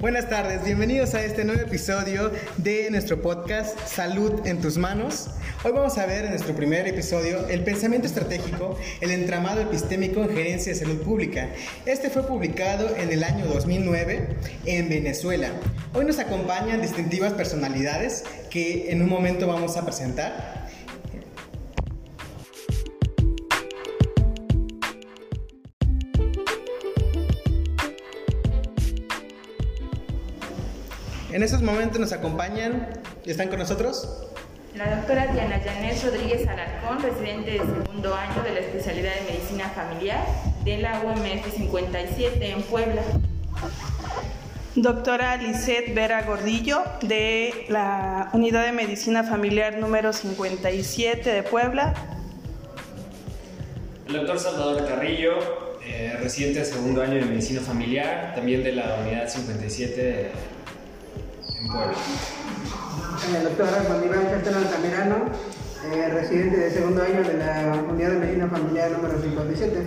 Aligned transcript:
Buenas 0.00 0.28
tardes, 0.28 0.64
bienvenidos 0.64 1.14
a 1.14 1.24
este 1.24 1.44
nuevo 1.44 1.60
episodio 1.60 2.30
de 2.56 2.88
nuestro 2.88 3.20
podcast 3.20 3.76
Salud 3.84 4.46
en 4.46 4.60
tus 4.60 4.78
manos. 4.78 5.26
Hoy 5.64 5.72
vamos 5.72 5.98
a 5.98 6.06
ver 6.06 6.24
en 6.24 6.30
nuestro 6.30 6.54
primer 6.54 6.86
episodio 6.86 7.48
el 7.48 7.64
pensamiento 7.64 8.06
estratégico, 8.06 8.78
el 9.00 9.10
entramado 9.10 9.60
epistémico 9.60 10.22
en 10.22 10.28
gerencia 10.28 10.72
de 10.72 10.78
salud 10.78 11.02
pública. 11.02 11.48
Este 11.84 12.10
fue 12.10 12.22
publicado 12.22 12.94
en 12.96 13.10
el 13.10 13.24
año 13.24 13.46
2009 13.46 14.36
en 14.66 14.88
Venezuela. 14.88 15.50
Hoy 15.92 16.04
nos 16.04 16.20
acompañan 16.20 16.80
distintivas 16.80 17.32
personalidades 17.32 18.22
que 18.50 18.92
en 18.92 19.02
un 19.02 19.08
momento 19.08 19.48
vamos 19.48 19.76
a 19.76 19.84
presentar. 19.84 20.57
En 31.38 31.44
estos 31.44 31.62
momentos 31.62 32.00
nos 32.00 32.10
acompañan, 32.10 32.88
¿están 33.24 33.46
con 33.46 33.60
nosotros? 33.60 34.26
La 34.74 34.96
doctora 34.96 35.28
Diana 35.28 35.60
Janet 35.64 36.02
Rodríguez 36.02 36.48
Alarcón, 36.48 37.00
residente 37.00 37.52
de 37.52 37.58
segundo 37.58 38.12
año 38.12 38.42
de 38.42 38.54
la 38.54 38.58
especialidad 38.58 39.12
de 39.14 39.34
medicina 39.34 39.68
familiar 39.68 40.18
de 40.64 40.78
la 40.78 41.00
UMS 41.00 41.54
57 41.54 42.44
en 42.44 42.60
Puebla. 42.62 43.02
Doctora 44.74 45.36
Lisette 45.36 45.94
Vera 45.94 46.24
Gordillo, 46.24 46.82
de 47.02 47.66
la 47.68 48.30
Unidad 48.32 48.64
de 48.64 48.72
Medicina 48.72 49.22
Familiar 49.22 49.78
número 49.78 50.12
57 50.12 51.30
de 51.30 51.42
Puebla. 51.44 51.94
El 54.08 54.14
doctor 54.14 54.40
Salvador 54.40 54.88
Carrillo, 54.88 55.38
eh, 55.86 56.16
residente 56.20 56.58
de 56.58 56.64
segundo 56.64 57.00
año 57.00 57.14
de 57.14 57.26
Medicina 57.26 57.60
Familiar, 57.60 58.32
también 58.34 58.64
de 58.64 58.72
la 58.72 58.96
Unidad 59.04 59.28
57 59.28 60.20
en 60.20 60.26
Puebla. 60.26 60.57
El 61.60 63.42
doctor 63.42 63.66
Juan 63.88 64.04
Iván 64.04 64.26
Castellano 64.26 64.68
Altamirano, 64.68 65.16
eh, 65.92 66.08
residente 66.08 66.56
de 66.56 66.70
segundo 66.70 67.02
año 67.02 67.24
de 67.24 67.36
la 67.36 67.82
Unidad 67.90 68.10
de 68.10 68.18
Medicina 68.18 68.46
Familiar 68.46 68.92
número 68.92 69.20
57. 69.20 69.84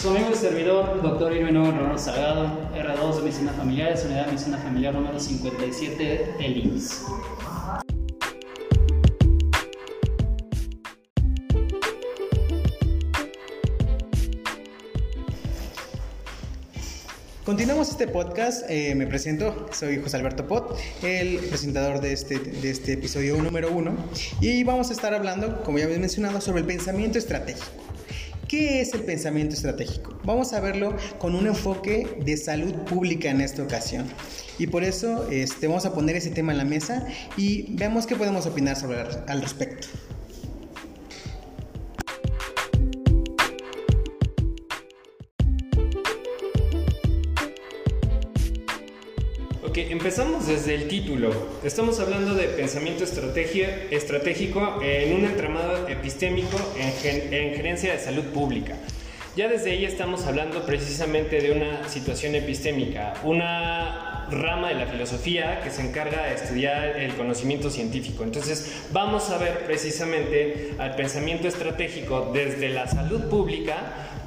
Su 0.00 0.10
amigo 0.10 0.30
y 0.32 0.34
servidor, 0.34 1.02
doctor 1.02 1.30
Irvino 1.34 1.70
Ronaldo 1.70 1.98
Salgado, 1.98 2.46
R2 2.74 3.16
de 3.16 3.22
Medicina 3.22 3.52
Familiar, 3.52 3.94
Unidad 4.02 4.20
de 4.20 4.26
Medicina 4.28 4.58
Familiar 4.58 4.94
número 4.94 5.20
57 5.20 6.36
del. 6.40 7.91
Continuamos 17.44 17.88
este 17.88 18.06
podcast. 18.06 18.62
Eh, 18.70 18.94
me 18.94 19.04
presento, 19.04 19.66
soy 19.72 20.00
José 20.00 20.16
Alberto 20.16 20.46
Pot, 20.46 20.78
el 21.02 21.38
presentador 21.38 22.00
de 22.00 22.12
este, 22.12 22.38
de 22.38 22.70
este 22.70 22.92
episodio 22.92 23.36
número 23.42 23.72
uno. 23.72 23.96
Y 24.40 24.62
vamos 24.62 24.90
a 24.90 24.92
estar 24.92 25.12
hablando, 25.12 25.60
como 25.64 25.78
ya 25.78 25.86
habéis 25.86 25.98
mencionado, 25.98 26.40
sobre 26.40 26.60
el 26.60 26.66
pensamiento 26.66 27.18
estratégico. 27.18 27.66
¿Qué 28.46 28.80
es 28.80 28.94
el 28.94 29.02
pensamiento 29.02 29.56
estratégico? 29.56 30.16
Vamos 30.22 30.52
a 30.52 30.60
verlo 30.60 30.96
con 31.18 31.34
un 31.34 31.48
enfoque 31.48 32.16
de 32.24 32.36
salud 32.36 32.74
pública 32.84 33.30
en 33.30 33.40
esta 33.40 33.64
ocasión. 33.64 34.06
Y 34.60 34.68
por 34.68 34.84
eso 34.84 35.28
este, 35.28 35.66
vamos 35.66 35.84
a 35.84 35.92
poner 35.92 36.14
ese 36.14 36.30
tema 36.30 36.52
en 36.52 36.58
la 36.58 36.64
mesa 36.64 37.08
y 37.36 37.74
veamos 37.74 38.06
qué 38.06 38.14
podemos 38.14 38.46
opinar 38.46 38.76
al 39.26 39.42
respecto. 39.42 39.88
Empezamos 50.02 50.48
desde 50.48 50.74
el 50.74 50.88
título. 50.88 51.30
Estamos 51.62 52.00
hablando 52.00 52.34
de 52.34 52.48
pensamiento 52.48 53.04
estratégico 53.04 54.80
en 54.82 55.14
un 55.14 55.24
entramado 55.24 55.86
epistémico 55.86 56.58
en, 56.76 57.32
en 57.32 57.54
gerencia 57.54 57.92
de 57.92 58.00
salud 58.00 58.24
pública. 58.34 58.74
Ya 59.36 59.46
desde 59.46 59.70
ahí 59.70 59.84
estamos 59.84 60.26
hablando 60.26 60.66
precisamente 60.66 61.40
de 61.40 61.52
una 61.52 61.88
situación 61.88 62.34
epistémica, 62.34 63.14
una 63.22 64.26
rama 64.28 64.70
de 64.70 64.74
la 64.74 64.86
filosofía 64.86 65.60
que 65.60 65.70
se 65.70 65.82
encarga 65.82 66.24
de 66.24 66.34
estudiar 66.34 66.96
el 66.96 67.14
conocimiento 67.14 67.70
científico. 67.70 68.24
Entonces 68.24 68.86
vamos 68.90 69.30
a 69.30 69.38
ver 69.38 69.66
precisamente 69.66 70.74
al 70.78 70.96
pensamiento 70.96 71.46
estratégico 71.46 72.32
desde 72.34 72.70
la 72.70 72.88
salud 72.88 73.28
pública, 73.28 73.76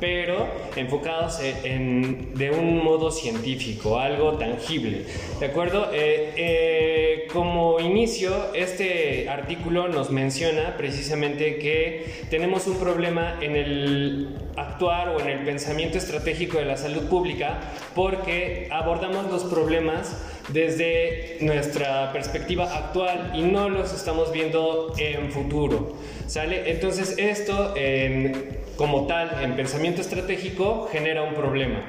pero 0.05 0.45
enfocados 0.75 1.39
en, 1.63 2.35
de 2.35 2.51
un 2.51 2.83
modo 2.83 3.09
científico, 3.09 3.97
algo 3.97 4.33
tangible. 4.33 5.01
¿De 5.39 5.47
acuerdo? 5.47 5.89
Eh, 5.91 6.31
eh, 6.35 7.27
como 7.33 7.79
inicio, 7.79 8.53
este 8.53 9.27
artículo 9.27 9.87
nos 9.87 10.11
menciona 10.11 10.77
precisamente 10.77 11.57
que 11.57 12.05
tenemos 12.29 12.67
un 12.67 12.77
problema 12.77 13.39
en 13.41 13.55
el 13.55 14.29
actuar 14.57 15.09
o 15.09 15.19
en 15.21 15.27
el 15.27 15.39
pensamiento 15.43 15.97
estratégico 15.97 16.59
de 16.59 16.65
la 16.65 16.77
salud 16.77 17.09
pública 17.09 17.59
porque 17.95 18.67
abordamos 18.71 19.25
los 19.31 19.43
problemas 19.45 20.21
desde 20.49 21.37
nuestra 21.41 22.13
perspectiva 22.13 22.65
actual 22.77 23.31
y 23.33 23.41
no 23.41 23.69
los 23.69 23.91
estamos 23.91 24.31
viendo 24.31 24.93
en 24.99 25.31
futuro. 25.31 25.95
¿Sale? 26.27 26.69
Entonces 26.69 27.15
esto 27.17 27.73
en- 27.75 28.63
como 28.77 29.07
tal 29.07 29.41
en 29.41 29.55
pensamiento 29.55 30.01
estratégico 30.01 30.89
genera 30.91 31.23
un 31.23 31.33
problema. 31.33 31.83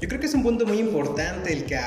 Yo 0.00 0.08
creo 0.08 0.20
que 0.20 0.26
es 0.26 0.34
un 0.34 0.42
punto 0.42 0.66
muy 0.66 0.80
importante 0.80 1.50
el 1.50 1.64
que, 1.64 1.78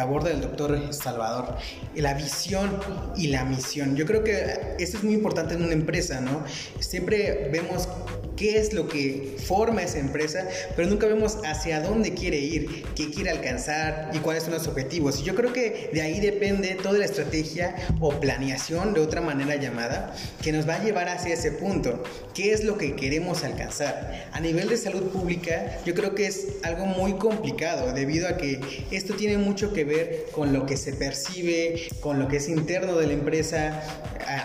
aborda 0.00 0.30
el 0.30 0.40
doctor 0.40 0.94
Salvador, 0.94 1.56
la 1.96 2.14
visión 2.14 2.78
y 3.16 3.26
la 3.26 3.44
misión. 3.44 3.96
Yo 3.96 4.06
creo 4.06 4.22
que 4.22 4.76
eso 4.78 4.98
es 4.98 5.02
muy 5.02 5.14
importante 5.14 5.54
en 5.54 5.64
una 5.64 5.72
empresa, 5.72 6.20
¿no? 6.20 6.44
Siempre 6.78 7.48
vemos 7.50 7.88
qué 8.36 8.58
es 8.58 8.72
lo 8.72 8.88
que 8.88 9.36
forma 9.46 9.82
esa 9.82 9.98
empresa, 9.98 10.46
pero 10.76 10.88
nunca 10.88 11.06
vemos 11.06 11.38
hacia 11.44 11.80
dónde 11.80 12.14
quiere 12.14 12.38
ir, 12.38 12.84
qué 12.94 13.10
quiere 13.10 13.30
alcanzar 13.30 14.10
y 14.12 14.18
cuáles 14.18 14.44
son 14.44 14.54
los 14.54 14.66
objetivos. 14.66 15.20
Y 15.20 15.24
yo 15.24 15.34
creo 15.34 15.52
que 15.52 15.90
de 15.92 16.02
ahí 16.02 16.20
depende 16.20 16.76
toda 16.82 16.98
la 16.98 17.04
estrategia 17.04 17.74
o 18.00 18.18
planeación, 18.20 18.94
de 18.94 19.00
otra 19.00 19.20
manera 19.20 19.56
llamada, 19.56 20.14
que 20.42 20.52
nos 20.52 20.68
va 20.68 20.76
a 20.76 20.84
llevar 20.84 21.08
hacia 21.08 21.34
ese 21.34 21.52
punto. 21.52 22.02
¿Qué 22.34 22.52
es 22.52 22.64
lo 22.64 22.76
que 22.78 22.96
queremos 22.96 23.44
alcanzar? 23.44 24.28
A 24.32 24.40
nivel 24.40 24.68
de 24.68 24.76
salud 24.76 25.02
pública, 25.10 25.78
yo 25.84 25.94
creo 25.94 26.14
que 26.14 26.26
es 26.26 26.46
algo 26.62 26.86
muy 26.86 27.14
complicado 27.14 27.92
debido 27.92 28.28
a 28.28 28.36
que 28.36 28.60
esto 28.90 29.14
tiene 29.14 29.38
mucho 29.38 29.72
que 29.72 29.84
ver 29.84 30.26
con 30.32 30.52
lo 30.52 30.66
que 30.66 30.76
se 30.76 30.92
percibe, 30.92 31.88
con 32.00 32.18
lo 32.18 32.28
que 32.28 32.38
es 32.38 32.48
interno 32.48 32.96
de 32.96 33.06
la 33.06 33.12
empresa, 33.12 33.82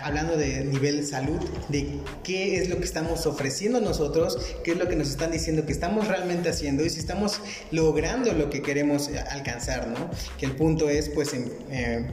hablando 0.03 0.38
de 0.38 0.63
nivel 0.66 1.06
salud, 1.06 1.39
de 1.69 1.88
qué 2.23 2.57
es 2.57 2.69
lo 2.69 2.77
que 2.77 2.83
estamos 2.83 3.25
ofreciendo 3.25 3.78
nosotros, 3.81 4.38
qué 4.63 4.72
es 4.72 4.78
lo 4.78 4.88
que 4.88 4.95
nos 4.95 5.09
están 5.09 5.31
diciendo 5.31 5.66
que 5.66 5.72
estamos 5.72 6.07
realmente 6.07 6.50
haciendo 6.50 6.85
y 6.85 6.90
si 6.90 7.00
estamos 7.00 7.41
logrando 7.72 8.34
lo 8.34 8.50
que 8.50 8.62
queremos 8.62 9.07
eh, 9.09 9.19
alcanzar, 9.19 9.88
¿no? 9.88 10.09
Que 10.38 10.45
el 10.45 10.53
punto 10.53 10.90
es, 10.90 11.09
pues, 11.09 11.34
en, 11.34 11.51
eh, 11.72 12.12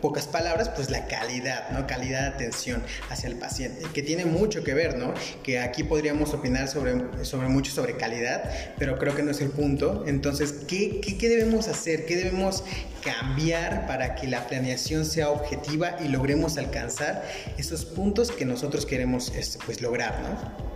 pocas 0.00 0.26
palabras, 0.26 0.70
pues 0.70 0.90
la 0.90 1.06
calidad, 1.06 1.70
¿no? 1.70 1.86
Calidad 1.86 2.22
de 2.22 2.28
atención 2.28 2.82
hacia 3.10 3.28
el 3.28 3.36
paciente, 3.36 3.84
que 3.92 4.02
tiene 4.02 4.24
mucho 4.24 4.64
que 4.64 4.74
ver, 4.74 4.96
¿no? 4.96 5.14
Que 5.42 5.60
aquí 5.60 5.84
podríamos 5.84 6.32
opinar 6.34 6.68
sobre, 6.68 7.24
sobre 7.24 7.48
mucho 7.48 7.72
sobre 7.72 7.96
calidad, 7.96 8.50
pero 8.78 8.98
creo 8.98 9.14
que 9.14 9.22
no 9.22 9.30
es 9.30 9.40
el 9.40 9.50
punto. 9.50 10.04
Entonces, 10.06 10.52
¿qué, 10.66 11.00
qué, 11.00 11.18
qué 11.18 11.28
debemos 11.28 11.68
hacer? 11.68 12.06
¿Qué 12.06 12.16
debemos 12.16 12.64
cambiar 13.04 13.86
para 13.86 14.14
que 14.14 14.26
la 14.26 14.46
planeación 14.46 15.04
sea 15.04 15.30
objetiva 15.30 15.96
y 16.04 16.08
logremos 16.08 16.58
alcanzar 16.58 17.24
esos 17.56 17.84
puntos 17.84 18.30
que 18.30 18.44
nosotros 18.44 18.86
queremos 18.86 19.32
este, 19.34 19.58
pues, 19.64 19.80
lograr, 19.80 20.20
¿no? 20.20 20.70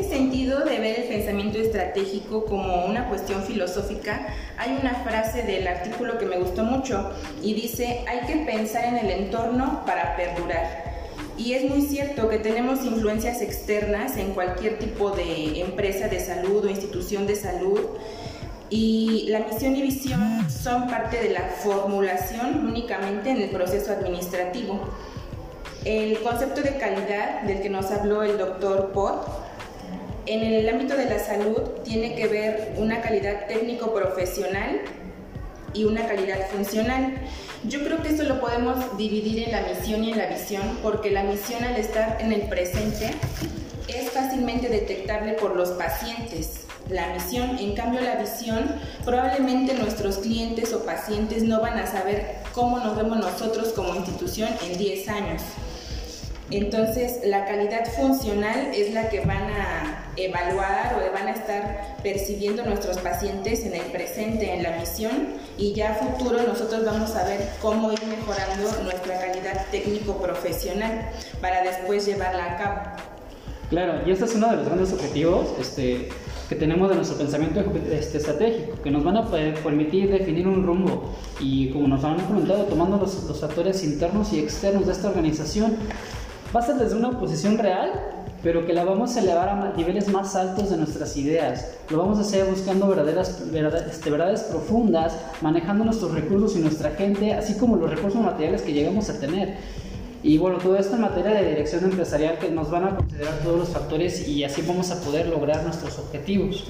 Este 0.00 0.16
sentido 0.16 0.60
de 0.60 0.78
ver 0.78 1.00
el 1.00 1.08
pensamiento 1.08 1.58
estratégico 1.58 2.46
como 2.46 2.86
una 2.86 3.08
cuestión 3.08 3.42
filosófica, 3.42 4.28
hay 4.56 4.78
una 4.80 4.94
frase 4.94 5.42
del 5.42 5.66
artículo 5.66 6.18
que 6.18 6.24
me 6.24 6.38
gustó 6.38 6.64
mucho 6.64 7.10
y 7.42 7.54
dice, 7.54 8.04
hay 8.08 8.26
que 8.26 8.36
pensar 8.50 8.84
en 8.84 8.96
el 8.96 9.10
entorno 9.10 9.82
para 9.86 10.16
perdurar. 10.16 10.90
Y 11.36 11.52
es 11.52 11.68
muy 11.68 11.82
cierto 11.82 12.28
que 12.28 12.38
tenemos 12.38 12.84
influencias 12.84 13.42
externas 13.42 14.16
en 14.16 14.32
cualquier 14.32 14.78
tipo 14.78 15.10
de 15.10 15.60
empresa 15.60 16.08
de 16.08 16.20
salud 16.20 16.64
o 16.64 16.68
institución 16.68 17.26
de 17.26 17.36
salud 17.36 17.80
y 18.70 19.26
la 19.28 19.40
misión 19.40 19.76
y 19.76 19.82
visión 19.82 20.50
son 20.50 20.86
parte 20.88 21.20
de 21.22 21.30
la 21.30 21.42
formulación 21.62 22.68
únicamente 22.68 23.30
en 23.30 23.42
el 23.42 23.50
proceso 23.50 23.92
administrativo. 23.92 24.80
El 25.84 26.20
concepto 26.20 26.60
de 26.62 26.76
calidad 26.76 27.42
del 27.42 27.62
que 27.62 27.70
nos 27.70 27.90
habló 27.90 28.22
el 28.22 28.36
doctor 28.36 28.92
Pot 28.92 29.39
En 30.30 30.44
el 30.44 30.68
ámbito 30.68 30.96
de 30.96 31.06
la 31.06 31.18
salud 31.18 31.58
tiene 31.82 32.14
que 32.14 32.28
ver 32.28 32.74
una 32.76 33.00
calidad 33.00 33.48
técnico-profesional 33.48 34.80
y 35.74 35.82
una 35.82 36.06
calidad 36.06 36.46
funcional. 36.52 37.14
Yo 37.64 37.82
creo 37.82 38.00
que 38.00 38.10
esto 38.10 38.22
lo 38.22 38.40
podemos 38.40 38.96
dividir 38.96 39.48
en 39.48 39.50
la 39.50 39.62
misión 39.62 40.04
y 40.04 40.12
en 40.12 40.18
la 40.18 40.26
visión, 40.26 40.78
porque 40.84 41.10
la 41.10 41.24
misión 41.24 41.64
al 41.64 41.74
estar 41.74 42.18
en 42.20 42.32
el 42.32 42.42
presente 42.42 43.10
es 43.88 44.10
fácilmente 44.10 44.68
detectable 44.68 45.32
por 45.32 45.56
los 45.56 45.70
pacientes. 45.70 46.60
La 46.88 47.08
misión, 47.08 47.58
en 47.58 47.74
cambio 47.74 48.00
la 48.00 48.14
visión, 48.14 48.72
probablemente 49.04 49.74
nuestros 49.74 50.18
clientes 50.18 50.72
o 50.72 50.84
pacientes 50.84 51.42
no 51.42 51.60
van 51.60 51.76
a 51.76 51.88
saber 51.88 52.36
cómo 52.54 52.78
nos 52.78 52.96
vemos 52.96 53.18
nosotros 53.18 53.72
como 53.72 53.96
institución 53.96 54.50
en 54.62 54.78
10 54.78 55.08
años. 55.08 55.42
Entonces, 56.52 57.20
la 57.24 57.46
calidad 57.46 57.84
funcional 57.96 58.70
es 58.74 58.92
la 58.92 59.08
que 59.08 59.20
van 59.20 59.50
a 59.50 60.09
evaluar 60.24 60.96
o 60.96 61.12
van 61.12 61.28
a 61.28 61.32
estar 61.32 61.96
percibiendo 62.02 62.64
nuestros 62.64 62.98
pacientes 62.98 63.64
en 63.64 63.74
el 63.74 63.86
presente, 63.92 64.54
en 64.54 64.62
la 64.62 64.76
misión, 64.78 65.28
y 65.58 65.74
ya 65.74 65.92
a 65.92 65.94
futuro 65.94 66.42
nosotros 66.42 66.84
vamos 66.84 67.14
a 67.16 67.24
ver 67.24 67.48
cómo 67.60 67.92
ir 67.92 68.02
mejorando 68.06 68.82
nuestra 68.82 69.20
calidad 69.20 69.66
técnico-profesional 69.70 71.10
para 71.40 71.62
después 71.62 72.06
llevarla 72.06 72.52
a 72.52 72.56
cabo. 72.56 72.80
Claro, 73.70 74.00
y 74.04 74.10
este 74.10 74.24
es 74.24 74.34
uno 74.34 74.50
de 74.50 74.56
los 74.56 74.66
grandes 74.66 74.92
objetivos 74.92 75.46
este, 75.60 76.08
que 76.48 76.56
tenemos 76.56 76.88
de 76.88 76.96
nuestro 76.96 77.16
pensamiento 77.16 77.60
este, 77.92 78.18
estratégico, 78.18 78.82
que 78.82 78.90
nos 78.90 79.04
van 79.04 79.16
a 79.16 79.30
permitir 79.30 80.10
definir 80.10 80.48
un 80.48 80.66
rumbo 80.66 81.14
y 81.38 81.70
como 81.70 81.86
nos 81.86 82.02
han 82.02 82.18
comentado, 82.20 82.64
tomando 82.64 82.96
los, 82.96 83.22
los 83.24 83.40
factores 83.40 83.84
internos 83.84 84.32
y 84.32 84.40
externos 84.40 84.86
de 84.86 84.92
esta 84.92 85.08
organización, 85.08 85.76
va 86.54 86.58
a 86.58 86.62
ser 86.64 86.76
desde 86.76 86.96
una 86.96 87.18
posición 87.18 87.58
real, 87.58 87.92
pero 88.42 88.66
que 88.66 88.72
la 88.72 88.84
vamos 88.84 89.16
a 89.16 89.20
elevar 89.20 89.48
a 89.48 89.72
niveles 89.76 90.08
más 90.08 90.34
altos 90.34 90.70
de 90.70 90.76
nuestras 90.76 91.16
ideas. 91.16 91.66
Lo 91.90 91.98
vamos 91.98 92.18
a 92.18 92.22
hacer 92.22 92.44
buscando 92.46 92.88
verdaderas, 92.88 93.40
este, 93.90 94.10
verdades 94.10 94.40
profundas, 94.42 95.14
manejando 95.40 95.84
nuestros 95.84 96.12
recursos 96.12 96.56
y 96.56 96.60
nuestra 96.60 96.92
gente, 96.92 97.34
así 97.34 97.54
como 97.54 97.76
los 97.76 97.90
recursos 97.90 98.20
materiales 98.22 98.62
que 98.62 98.72
llegamos 98.72 99.10
a 99.10 99.20
tener. 99.20 99.56
Y 100.22 100.38
bueno, 100.38 100.58
todo 100.58 100.76
esto 100.76 100.96
en 100.96 101.02
materia 101.02 101.32
de 101.32 101.48
dirección 101.48 101.84
empresarial 101.84 102.38
que 102.38 102.50
nos 102.50 102.70
van 102.70 102.84
a 102.84 102.96
considerar 102.96 103.38
todos 103.42 103.58
los 103.58 103.68
factores 103.70 104.28
y 104.28 104.44
así 104.44 104.62
vamos 104.62 104.90
a 104.90 105.00
poder 105.00 105.26
lograr 105.26 105.62
nuestros 105.64 105.98
objetivos. 105.98 106.64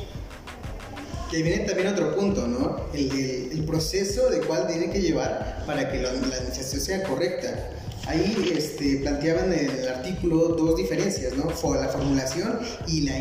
Y 1.32 1.42
viene 1.42 1.64
también 1.64 1.88
otro 1.88 2.14
punto, 2.16 2.46
¿no? 2.46 2.76
El, 2.92 3.52
el, 3.52 3.64
proceso 3.64 4.30
de 4.30 4.40
cuál 4.40 4.66
tiene 4.66 4.90
que 4.90 5.00
llevar 5.00 5.62
para 5.64 5.90
que 5.90 5.98
la, 5.98 6.12
la 6.12 6.18
administración 6.18 6.80
sea 6.80 7.02
correcta. 7.04 7.70
Ahí 8.10 8.52
este, 8.56 8.96
planteaban 8.96 9.52
en 9.52 9.70
el 9.70 9.88
artículo 9.88 10.48
dos 10.48 10.76
diferencias, 10.76 11.32
¿no? 11.36 11.44
La 11.76 11.88
formulación 11.88 12.58
y 12.88 13.02
la, 13.02 13.16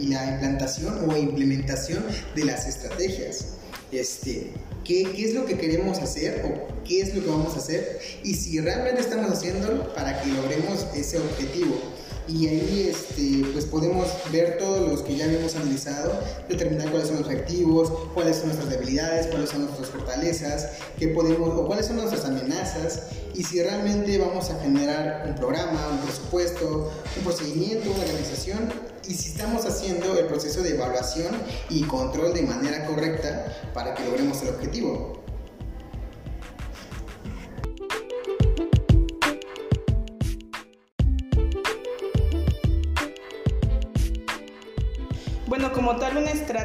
y 0.00 0.08
la 0.08 0.32
implantación 0.32 1.08
o 1.08 1.16
implementación 1.16 2.04
de 2.34 2.44
las 2.44 2.66
estrategias. 2.66 3.50
Este, 3.92 4.50
¿qué, 4.82 5.04
¿Qué 5.14 5.26
es 5.26 5.34
lo 5.34 5.46
que 5.46 5.56
queremos 5.56 6.00
hacer 6.00 6.42
o 6.44 6.66
qué 6.82 7.02
es 7.02 7.14
lo 7.14 7.22
que 7.22 7.30
vamos 7.30 7.54
a 7.54 7.58
hacer? 7.58 8.00
Y 8.24 8.34
si 8.34 8.58
realmente 8.60 9.00
estamos 9.00 9.30
haciéndolo 9.30 9.94
para 9.94 10.20
que 10.20 10.30
logremos 10.30 10.88
ese 10.96 11.18
objetivo 11.18 11.80
y 12.28 12.48
ahí 12.48 12.90
este, 12.90 13.46
pues 13.52 13.64
podemos 13.66 14.06
ver 14.32 14.58
todos 14.58 14.88
los 14.88 15.02
que 15.02 15.16
ya 15.16 15.24
habíamos 15.24 15.54
analizado, 15.54 16.20
determinar 16.48 16.90
cuáles 16.90 17.08
son 17.08 17.18
los 17.18 17.26
objetivos, 17.26 17.92
cuáles 18.14 18.36
son 18.36 18.46
nuestras 18.46 18.70
debilidades, 18.70 19.26
cuáles 19.28 19.50
son 19.50 19.64
nuestras 19.64 19.88
fortalezas, 19.88 20.70
qué 20.98 21.08
podemos, 21.08 21.50
o 21.50 21.66
cuáles 21.66 21.86
son 21.86 21.96
nuestras 21.96 22.24
amenazas 22.24 23.02
y 23.34 23.44
si 23.44 23.62
realmente 23.62 24.16
vamos 24.18 24.50
a 24.50 24.58
generar 24.60 25.26
un 25.28 25.34
programa, 25.34 25.88
un 25.92 25.98
presupuesto, 25.98 26.90
un 27.16 27.22
procedimiento, 27.22 27.90
una 27.90 28.00
organización 28.00 28.72
y 29.06 29.14
si 29.14 29.30
estamos 29.30 29.66
haciendo 29.66 30.18
el 30.18 30.26
proceso 30.26 30.62
de 30.62 30.70
evaluación 30.70 31.34
y 31.68 31.82
control 31.84 32.32
de 32.32 32.42
manera 32.42 32.86
correcta 32.86 33.70
para 33.74 33.94
que 33.94 34.04
logremos 34.04 34.42
el 34.42 34.48
objetivo. 34.48 35.25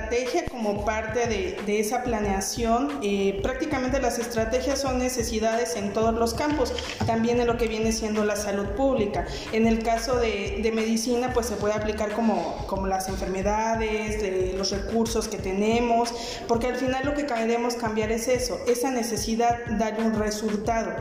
Estrategia 0.01 0.45
como 0.45 0.83
parte 0.83 1.27
de, 1.27 1.79
esa 1.79 2.03
planeación, 2.03 2.99
eh, 3.01 3.39
prácticamente 3.41 4.01
las 4.01 4.19
estrategias 4.19 4.81
son 4.81 4.99
necesidades 4.99 5.75
en 5.75 5.93
todos 5.93 6.13
los 6.13 6.33
campos, 6.33 6.73
también 7.05 7.39
en 7.39 7.47
lo 7.47 7.57
que 7.57 7.67
viene 7.67 7.91
siendo 7.91 8.23
la 8.25 8.35
salud 8.35 8.67
pública. 8.75 9.25
En 9.51 9.67
el 9.67 9.83
caso 9.83 10.17
de, 10.17 10.71
medicina, 10.73 11.31
pues 11.33 11.47
se 11.47 11.55
puede 11.55 11.73
aplicar 11.73 12.13
como, 12.13 12.65
como 12.67 12.87
las 12.87 13.09
enfermedades, 13.09 14.55
los 14.57 14.71
recursos 14.71 15.27
que 15.27 15.37
tenemos, 15.37 16.13
porque 16.47 16.67
al 16.67 16.75
final 16.75 17.05
lo 17.05 17.13
que 17.13 17.25
queremos 17.25 17.75
cambiar 17.75 18.11
es 18.11 18.27
eso, 18.27 18.59
esa 18.67 18.91
necesidad 18.91 19.59
darle 19.77 20.05
un 20.05 20.13
resultado, 20.13 20.91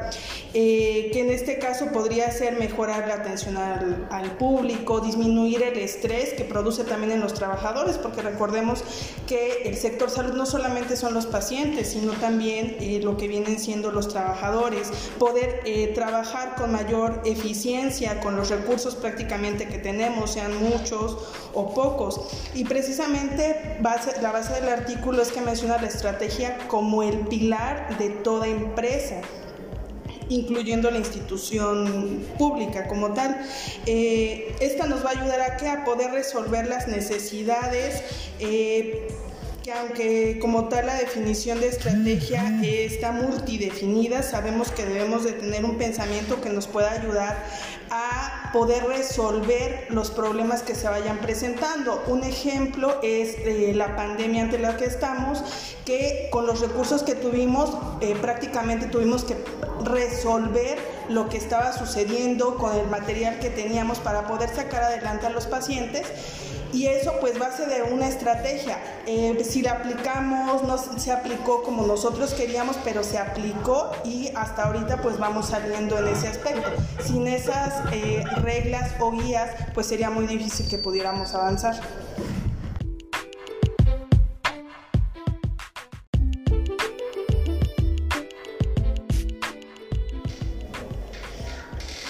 eh, 0.54 1.10
que 1.12 1.20
en 1.20 1.30
este 1.30 1.58
caso 1.58 1.86
podría 1.92 2.30
ser 2.32 2.58
mejorar 2.58 3.06
la 3.06 3.14
atención 3.14 3.56
al, 3.56 4.08
al 4.10 4.36
público, 4.38 5.00
disminuir 5.00 5.62
el 5.62 5.78
estrés 5.78 6.32
que 6.34 6.44
produce 6.44 6.84
también 6.84 7.12
en 7.12 7.20
los 7.20 7.34
trabajadores, 7.34 7.96
porque 7.98 8.22
recordemos 8.22 8.82
que 9.26 9.62
el 9.64 9.76
sector 9.76 10.10
salud 10.10 10.34
no 10.34 10.46
solamente 10.46 10.96
son 10.96 11.14
los 11.14 11.26
pacientes, 11.26 11.92
sino 11.92 12.12
también 12.14 12.76
eh, 12.80 13.00
lo 13.02 13.16
que 13.16 13.28
vienen 13.28 13.58
siendo 13.58 13.90
los 13.90 14.08
trabajadores, 14.08 14.90
poder 15.18 15.60
eh, 15.64 15.92
trabajar 15.94 16.56
con 16.56 16.72
mayor 16.72 17.22
eficiencia 17.24 18.20
con 18.20 18.36
los 18.36 18.50
recursos 18.50 18.96
prácticamente 18.96 19.68
que 19.68 19.78
tenemos, 19.78 20.32
sean 20.32 20.56
muchos 20.62 21.16
o 21.54 21.74
pocos. 21.74 22.20
Y 22.54 22.64
precisamente 22.64 23.78
la 24.20 24.32
base 24.32 24.54
del 24.54 24.68
artículo 24.68 25.22
es 25.22 25.30
que 25.32 25.40
menciona 25.40 25.80
la 25.80 25.88
estrategia 25.88 26.58
como 26.68 27.02
el 27.02 27.18
pilar 27.28 27.98
de 27.98 28.10
toda 28.10 28.46
empresa 28.46 29.20
incluyendo 30.30 30.90
la 30.90 30.98
institución 30.98 32.24
pública 32.38 32.88
como 32.88 33.12
tal. 33.12 33.36
Eh, 33.84 34.54
esta 34.60 34.86
nos 34.86 35.04
va 35.04 35.10
a 35.10 35.20
ayudar 35.20 35.40
a, 35.40 35.72
a 35.72 35.84
poder 35.84 36.12
resolver 36.12 36.66
las 36.66 36.88
necesidades. 36.88 38.02
Que 39.62 39.72
aunque 39.72 40.38
como 40.40 40.68
tal 40.68 40.86
la 40.86 40.94
definición 40.94 41.60
de 41.60 41.68
estrategia 41.68 42.60
está 42.62 43.12
multidefinida, 43.12 44.22
sabemos 44.22 44.70
que 44.70 44.86
debemos 44.86 45.24
de 45.24 45.32
tener 45.32 45.66
un 45.66 45.76
pensamiento 45.76 46.40
que 46.40 46.48
nos 46.48 46.66
pueda 46.66 46.92
ayudar 46.92 47.44
a 47.90 48.50
poder 48.54 48.84
resolver 48.84 49.86
los 49.90 50.10
problemas 50.10 50.62
que 50.62 50.74
se 50.74 50.88
vayan 50.88 51.18
presentando. 51.18 52.02
Un 52.06 52.24
ejemplo 52.24 53.00
es 53.02 53.36
eh, 53.38 53.72
la 53.74 53.96
pandemia 53.96 54.44
ante 54.44 54.58
la 54.58 54.78
que 54.78 54.86
estamos, 54.86 55.42
que 55.84 56.28
con 56.30 56.46
los 56.46 56.60
recursos 56.60 57.02
que 57.02 57.14
tuvimos 57.14 57.76
eh, 58.00 58.16
prácticamente 58.18 58.86
tuvimos 58.86 59.24
que 59.24 59.36
resolver 59.84 60.78
lo 61.10 61.28
que 61.28 61.36
estaba 61.36 61.72
sucediendo 61.72 62.56
con 62.56 62.74
el 62.76 62.86
material 62.86 63.38
que 63.40 63.50
teníamos 63.50 63.98
para 63.98 64.26
poder 64.26 64.48
sacar 64.48 64.84
adelante 64.84 65.26
a 65.26 65.30
los 65.30 65.46
pacientes 65.46 66.06
y 66.72 66.86
eso 66.86 67.14
pues 67.20 67.38
base 67.38 67.66
de 67.66 67.82
una 67.82 68.08
estrategia. 68.08 68.78
Eh, 69.06 69.42
si 69.48 69.62
la 69.62 69.72
aplicamos, 69.72 70.62
no 70.62 70.78
se 70.78 71.12
aplicó 71.12 71.62
como 71.62 71.86
nosotros 71.86 72.34
queríamos, 72.34 72.76
pero 72.84 73.02
se 73.02 73.18
aplicó 73.18 73.92
y 74.04 74.30
hasta 74.34 74.64
ahorita 74.64 75.02
pues 75.02 75.18
vamos 75.18 75.48
saliendo 75.48 75.98
en 75.98 76.08
ese 76.08 76.28
aspecto. 76.28 76.70
Sin 77.04 77.26
esas 77.26 77.82
eh, 77.92 78.24
reglas 78.42 78.92
o 79.00 79.10
guías 79.12 79.50
pues 79.74 79.86
sería 79.86 80.10
muy 80.10 80.26
difícil 80.26 80.68
que 80.68 80.78
pudiéramos 80.78 81.34
avanzar. 81.34 81.80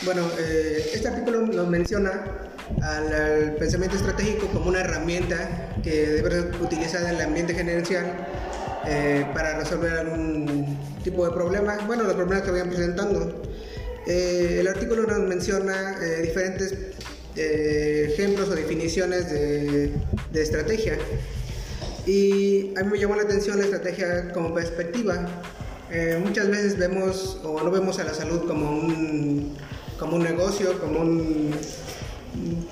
Bueno, 0.03 0.27
eh, 0.39 0.91
este 0.95 1.09
artículo 1.09 1.43
nos 1.43 1.69
menciona 1.69 2.50
al, 2.83 3.55
pensamiento 3.57 3.97
estratégico 3.97 4.47
como 4.49 4.69
una 4.69 4.81
herramienta 4.81 5.71
que 5.83 6.07
debe 6.07 6.31
ser 6.31 6.55
utilizada 6.61 7.11
en 7.11 7.17
el 7.17 7.23
ambiente 7.23 7.55
gerencial 7.55 8.27
eh, 8.87 9.27
para 9.35 9.59
resolver 9.59 9.93
algún 9.93 10.79
tipo 11.05 11.27
de 11.27 11.33
problema, 11.33 11.79
bueno, 11.87 12.05
los 12.05 12.15
problemas 12.15 12.45
que 12.45 12.51
vayan 12.51 12.69
presentando. 12.69 13.43
Eh, 14.07 14.59
el 14.61 14.69
artículo 14.69 15.03
nos 15.03 15.21
menciona 15.21 15.97
eh, 16.03 16.23
diferentes 16.23 16.75
ejemplos 17.37 18.49
o 18.49 18.55
definiciones 18.55 19.31
de, 19.31 19.93
de, 20.33 20.43
estrategia 20.43 20.99
y 22.05 22.75
a 22.77 22.83
mí 22.83 22.91
me 22.91 22.99
llamó 22.99 23.15
la 23.15 23.23
atención 23.23 23.57
la 23.59 23.65
estrategia 23.65 24.33
como 24.33 24.53
perspectiva. 24.53 25.27
muchas 26.23 26.49
veces 26.49 26.77
vemos 26.77 27.41
o 27.45 27.63
no 27.63 27.71
vemos 27.71 27.99
a 27.99 28.05
la 28.05 28.13
salud 28.13 28.47
como 28.47 28.71
un, 28.71 29.57
como 29.99 30.17
un 30.17 30.23
negocio, 30.25 30.79
como 30.81 31.01
un 31.01 31.55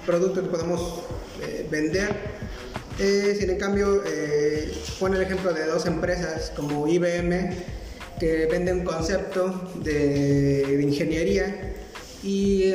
producto 0.06 0.42
que 0.42 0.48
podemos 0.48 1.00
eh, 1.42 1.66
vender. 1.70 2.14
Eh, 2.98 3.36
sin 3.38 3.50
en 3.50 3.58
cambio, 3.58 4.02
eh, 4.06 4.72
pone 4.98 5.16
el 5.16 5.22
ejemplo 5.22 5.52
de 5.52 5.66
dos 5.66 5.86
empresas 5.86 6.52
como 6.56 6.88
IBM 6.88 7.50
que 8.18 8.46
vende 8.46 8.72
un 8.72 8.82
concepto 8.84 9.70
de, 9.84 10.80
ingeniería 10.82 11.74
y 12.24 12.74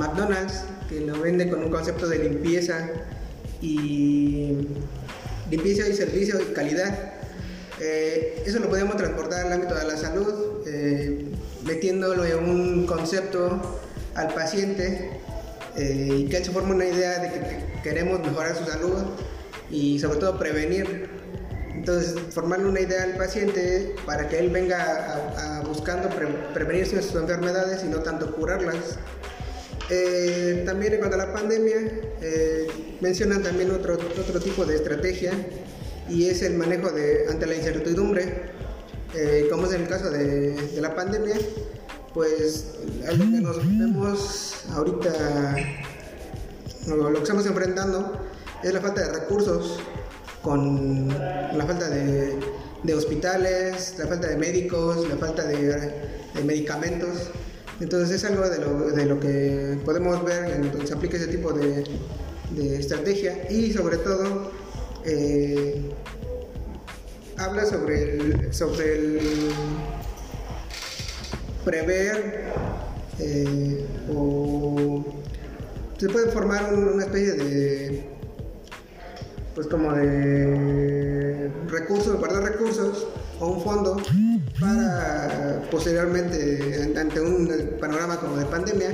McDonald's 0.00 0.64
que 0.88 1.00
lo 1.00 1.20
vende 1.20 1.48
con 1.48 1.62
un 1.62 1.70
concepto 1.70 2.08
de 2.08 2.18
limpieza 2.18 2.90
y 3.62 4.66
limpieza 5.50 5.88
y 5.88 5.94
servicio 5.94 6.40
y 6.40 6.52
calidad. 6.52 7.14
Eh, 7.80 8.42
eso 8.46 8.58
lo 8.60 8.68
podemos 8.68 8.96
transportar 8.96 9.46
al 9.46 9.52
ámbito 9.52 9.74
de 9.74 9.84
la 9.84 9.96
salud, 9.96 10.62
eh, 10.66 11.26
metiéndolo 11.64 12.24
en 12.24 12.38
un 12.38 12.86
concepto 12.86 13.80
al 14.14 14.32
paciente 14.32 15.20
eh, 15.76 16.18
y 16.20 16.28
que 16.28 16.44
se 16.44 16.50
forme 16.50 16.74
una 16.74 16.86
idea 16.86 17.18
de 17.18 17.28
que 17.28 17.80
queremos 17.82 18.20
mejorar 18.20 18.56
su 18.56 18.64
salud 18.64 19.02
y 19.70 19.98
sobre 19.98 20.18
todo 20.18 20.38
prevenir. 20.38 21.08
Entonces, 21.74 22.14
formarle 22.30 22.66
una 22.66 22.80
idea 22.80 23.02
al 23.02 23.16
paciente 23.16 23.94
para 24.06 24.28
que 24.28 24.38
él 24.38 24.48
venga 24.48 25.62
buscando 25.66 26.08
prevenir 26.54 26.86
sus 26.86 27.14
enfermedades 27.14 27.84
y 27.84 27.88
no 27.88 27.98
tanto 27.98 28.34
curarlas. 28.34 28.96
también 30.64 30.94
en 30.94 30.98
cuanto 31.00 31.16
a 31.16 31.26
la 31.26 31.32
pandemia, 31.34 31.76
mencionan 33.02 33.42
también 33.42 33.70
otro, 33.70 33.94
otro 33.94 34.40
tipo 34.40 34.64
de 34.64 34.76
estrategia 34.76 35.32
y 36.08 36.26
es 36.26 36.42
el 36.42 36.54
manejo 36.54 36.90
de, 36.90 37.26
ante 37.28 37.46
la 37.46 37.54
incertidumbre, 37.54 38.50
eh, 39.14 39.46
como 39.50 39.66
es 39.66 39.72
en 39.72 39.82
el 39.82 39.88
caso 39.88 40.10
de, 40.10 40.78
la 40.80 40.94
pandemia, 40.94 41.36
pues 42.12 42.74
lo 43.16 43.24
que 43.24 43.40
nos 43.40 43.56
vemos 43.58 44.53
ahorita, 44.72 45.56
lo, 46.88 47.12
que 47.12 47.18
estamos 47.18 47.46
enfrentando 47.46 48.18
es 48.62 48.72
la 48.72 48.80
falta 48.80 49.02
de 49.02 49.20
recursos, 49.20 49.78
con 50.42 51.08
la 51.08 51.64
falta 51.66 51.88
de, 51.88 52.94
hospitales, 52.94 53.94
la 53.98 54.06
falta 54.06 54.28
de 54.28 54.36
médicos, 54.36 55.08
la 55.08 55.16
falta 55.16 55.44
de, 55.44 56.14
medicamentos. 56.44 57.30
Entonces 57.80 58.22
es 58.22 58.24
algo 58.30 58.48
de 58.48 59.06
lo, 59.06 59.20
que 59.20 59.78
podemos 59.84 60.24
ver 60.24 60.50
en 60.50 60.70
donde 60.70 60.86
se 60.86 60.94
aplica 60.94 61.16
ese 61.16 61.26
tipo 61.28 61.52
de, 61.52 61.84
de 62.50 62.76
estrategia 62.78 63.50
y 63.50 63.72
sobre 63.72 63.96
todo 63.98 64.52
eh, 65.04 65.90
habla 67.36 67.66
sobre 67.66 68.14
el, 68.14 68.54
sobre 68.54 68.96
el 68.96 69.20
prever 71.64 72.44
eh, 73.18 73.86
o 74.12 75.04
se 75.98 76.08
puede 76.08 76.30
formar 76.30 76.74
una 76.74 77.04
especie 77.04 77.32
de 77.32 78.04
pues 79.54 79.68
como 79.68 79.92
de 79.92 81.50
recursos, 81.68 82.18
guardar 82.18 82.42
recursos 82.42 83.06
o 83.38 83.46
un 83.46 83.62
fondo 83.62 83.96
para 84.60 85.62
posteriormente 85.70 86.92
ante 86.98 87.20
un 87.20 87.76
panorama 87.80 88.18
como 88.18 88.36
de 88.36 88.46
pandemia 88.46 88.90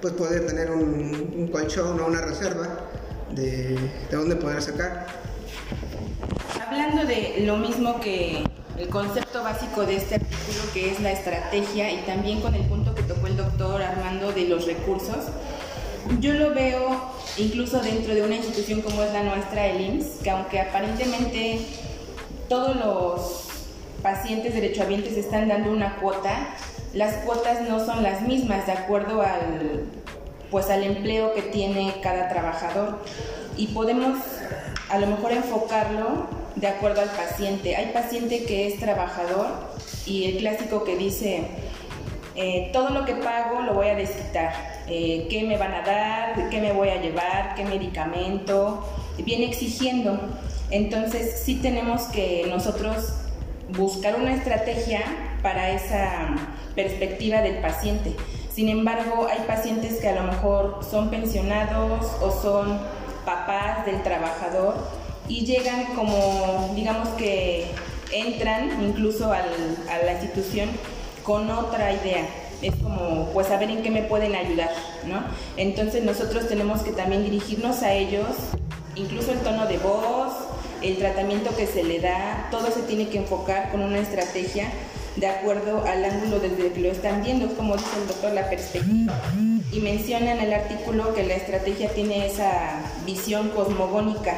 pues 0.00 0.14
poder 0.14 0.46
tener 0.46 0.70
un, 0.70 1.32
un 1.36 1.48
colchón 1.48 1.98
o 1.98 2.06
una 2.06 2.20
reserva 2.20 2.68
de, 3.34 3.76
de 4.10 4.16
dónde 4.16 4.36
poder 4.36 4.62
sacar. 4.62 5.06
Hablando 6.64 7.04
de 7.04 7.44
lo 7.46 7.56
mismo 7.56 8.00
que 8.00 8.44
el 8.78 8.88
concepto 8.88 9.42
básico 9.42 9.86
de 9.86 9.96
este 9.96 10.16
artículo, 10.16 10.72
que 10.72 10.90
es 10.90 11.00
la 11.00 11.12
estrategia, 11.12 11.92
y 11.92 12.04
también 12.06 12.40
con 12.40 12.54
el 12.54 12.66
punto 12.66 12.83
Armando 13.72 14.32
de 14.32 14.48
los 14.48 14.66
recursos, 14.66 15.24
yo 16.20 16.34
lo 16.34 16.54
veo 16.54 17.12
incluso 17.38 17.80
dentro 17.80 18.14
de 18.14 18.22
una 18.22 18.36
institución 18.36 18.82
como 18.82 19.02
es 19.02 19.12
la 19.12 19.22
nuestra, 19.22 19.66
el 19.66 19.80
IMSS, 19.80 20.22
que 20.22 20.30
aunque 20.30 20.60
aparentemente 20.60 21.60
todos 22.48 22.76
los 22.76 23.44
pacientes 24.02 24.54
derechohabientes 24.54 25.16
están 25.16 25.48
dando 25.48 25.70
una 25.70 25.96
cuota, 25.96 26.54
las 26.92 27.24
cuotas 27.24 27.68
no 27.68 27.84
son 27.84 28.02
las 28.02 28.22
mismas 28.22 28.66
de 28.66 28.72
acuerdo 28.72 29.22
al 29.22 29.86
pues 30.50 30.70
al 30.70 30.84
empleo 30.84 31.34
que 31.34 31.42
tiene 31.42 31.96
cada 32.00 32.28
trabajador 32.28 33.00
y 33.56 33.68
podemos 33.68 34.18
a 34.88 34.98
lo 34.98 35.08
mejor 35.08 35.32
enfocarlo 35.32 36.28
de 36.54 36.68
acuerdo 36.68 37.00
al 37.00 37.08
paciente. 37.10 37.74
Hay 37.74 37.86
paciente 37.86 38.44
que 38.44 38.68
es 38.68 38.78
trabajador 38.78 39.48
y 40.06 40.26
el 40.26 40.36
clásico 40.36 40.84
que 40.84 40.96
dice, 40.96 41.48
eh, 42.36 42.70
todo 42.72 42.90
lo 42.90 43.04
que 43.04 43.14
pago 43.14 43.60
lo 43.60 43.74
voy 43.74 43.88
a 43.88 43.94
desquitar, 43.94 44.52
eh, 44.88 45.28
qué 45.30 45.44
me 45.44 45.56
van 45.56 45.72
a 45.72 45.82
dar, 45.82 46.50
qué 46.50 46.60
me 46.60 46.72
voy 46.72 46.88
a 46.88 47.00
llevar, 47.00 47.54
qué 47.54 47.64
medicamento, 47.64 48.84
viene 49.18 49.46
exigiendo. 49.46 50.18
Entonces 50.70 51.42
sí 51.44 51.56
tenemos 51.56 52.02
que 52.04 52.46
nosotros 52.48 53.12
buscar 53.76 54.16
una 54.16 54.34
estrategia 54.34 55.02
para 55.42 55.70
esa 55.70 56.34
perspectiva 56.74 57.40
del 57.40 57.58
paciente. 57.58 58.16
Sin 58.52 58.68
embargo, 58.68 59.28
hay 59.30 59.40
pacientes 59.46 60.00
que 60.00 60.08
a 60.08 60.14
lo 60.16 60.24
mejor 60.24 60.80
son 60.88 61.10
pensionados 61.10 62.06
o 62.20 62.30
son 62.30 62.80
papás 63.24 63.86
del 63.86 64.02
trabajador 64.02 64.76
y 65.28 65.46
llegan 65.46 65.84
como, 65.94 66.72
digamos 66.74 67.08
que 67.10 67.66
entran 68.12 68.82
incluso 68.82 69.32
a 69.32 69.38
la 70.04 70.12
institución 70.12 70.68
con 71.24 71.50
otra 71.50 71.92
idea. 71.92 72.26
Es 72.62 72.74
como, 72.76 73.30
pues 73.32 73.50
a 73.50 73.58
ver 73.58 73.70
en 73.70 73.82
qué 73.82 73.90
me 73.90 74.02
pueden 74.02 74.34
ayudar, 74.36 74.70
¿no? 75.06 75.24
Entonces 75.56 76.04
nosotros 76.04 76.48
tenemos 76.48 76.82
que 76.82 76.92
también 76.92 77.24
dirigirnos 77.24 77.82
a 77.82 77.92
ellos, 77.92 78.28
incluso 78.94 79.32
el 79.32 79.40
tono 79.40 79.66
de 79.66 79.78
voz, 79.78 80.32
el 80.80 80.96
tratamiento 80.98 81.54
que 81.56 81.66
se 81.66 81.82
le 81.82 82.00
da, 82.00 82.48
todo 82.50 82.70
se 82.70 82.82
tiene 82.82 83.08
que 83.08 83.18
enfocar 83.18 83.70
con 83.70 83.82
una 83.82 83.98
estrategia 83.98 84.68
de 85.16 85.26
acuerdo 85.26 85.84
al 85.86 86.04
ángulo 86.04 86.40
desde 86.40 86.72
que 86.72 86.80
lo 86.80 86.90
están 86.90 87.22
viendo, 87.22 87.48
como 87.56 87.76
dice 87.76 87.88
el 88.00 88.08
doctor, 88.08 88.32
la 88.32 88.48
perspectiva. 88.48 89.14
Y 89.72 89.80
menciona 89.80 90.32
en 90.32 90.40
el 90.40 90.52
artículo 90.52 91.14
que 91.14 91.24
la 91.24 91.34
estrategia 91.34 91.92
tiene 91.92 92.26
esa 92.26 92.80
visión 93.04 93.50
cosmogónica 93.50 94.36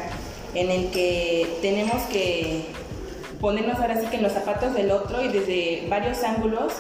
en 0.55 0.71
el 0.71 0.91
que 0.91 1.59
tenemos 1.63 2.03
que 2.05 2.67
ponernos 3.41 3.79
ahora 3.79 4.01
sí 4.01 4.07
que 4.07 4.17
en 4.17 4.23
los 4.23 4.33
zapatos 4.33 4.75
del 4.75 4.91
otro 4.91 5.23
y 5.23 5.29
desde 5.29 5.87
varios 5.89 6.23
ángulos 6.23 6.73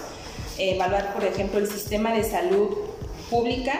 evaluar, 0.58 1.12
por 1.12 1.24
ejemplo, 1.24 1.58
el 1.58 1.66
sistema 1.66 2.12
de 2.12 2.24
salud 2.24 2.70
pública 3.30 3.74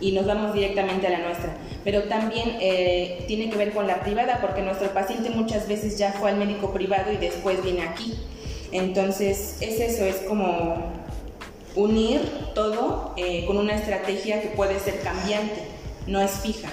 y 0.00 0.12
nos 0.12 0.26
vamos 0.26 0.54
directamente 0.54 1.06
a 1.06 1.10
la 1.10 1.18
nuestra. 1.18 1.56
Pero 1.84 2.04
también 2.04 2.56
eh, 2.60 3.24
tiene 3.26 3.50
que 3.50 3.56
ver 3.56 3.72
con 3.72 3.86
la 3.86 4.00
privada, 4.00 4.38
porque 4.40 4.62
nuestro 4.62 4.88
paciente 4.92 5.30
muchas 5.30 5.68
veces 5.68 5.98
ya 5.98 6.12
fue 6.12 6.30
al 6.30 6.36
médico 6.36 6.72
privado 6.72 7.12
y 7.12 7.16
después 7.16 7.62
viene 7.62 7.82
aquí. 7.82 8.18
Entonces, 8.72 9.56
es 9.60 9.80
eso, 9.80 10.04
es 10.04 10.16
como 10.16 10.92
unir 11.74 12.20
todo 12.54 13.14
eh, 13.16 13.44
con 13.46 13.56
una 13.56 13.74
estrategia 13.74 14.40
que 14.42 14.48
puede 14.48 14.78
ser 14.78 15.00
cambiante, 15.00 15.62
no 16.06 16.20
es 16.20 16.32
fija. 16.32 16.68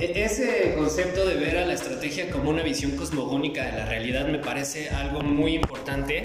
E-, 0.00 0.24
ese 0.24 0.74
concepto 0.76 1.26
de 1.26 1.34
ver 1.34 1.58
a 1.58 1.66
la 1.66 1.74
estrategia 1.74 2.30
como 2.30 2.48
una 2.48 2.62
visión 2.62 2.92
cosmogónica 2.92 3.66
de 3.66 3.72
la 3.72 3.84
realidad 3.84 4.26
me 4.28 4.38
parece 4.38 4.88
algo 4.88 5.20
muy 5.20 5.54
importante 5.54 6.22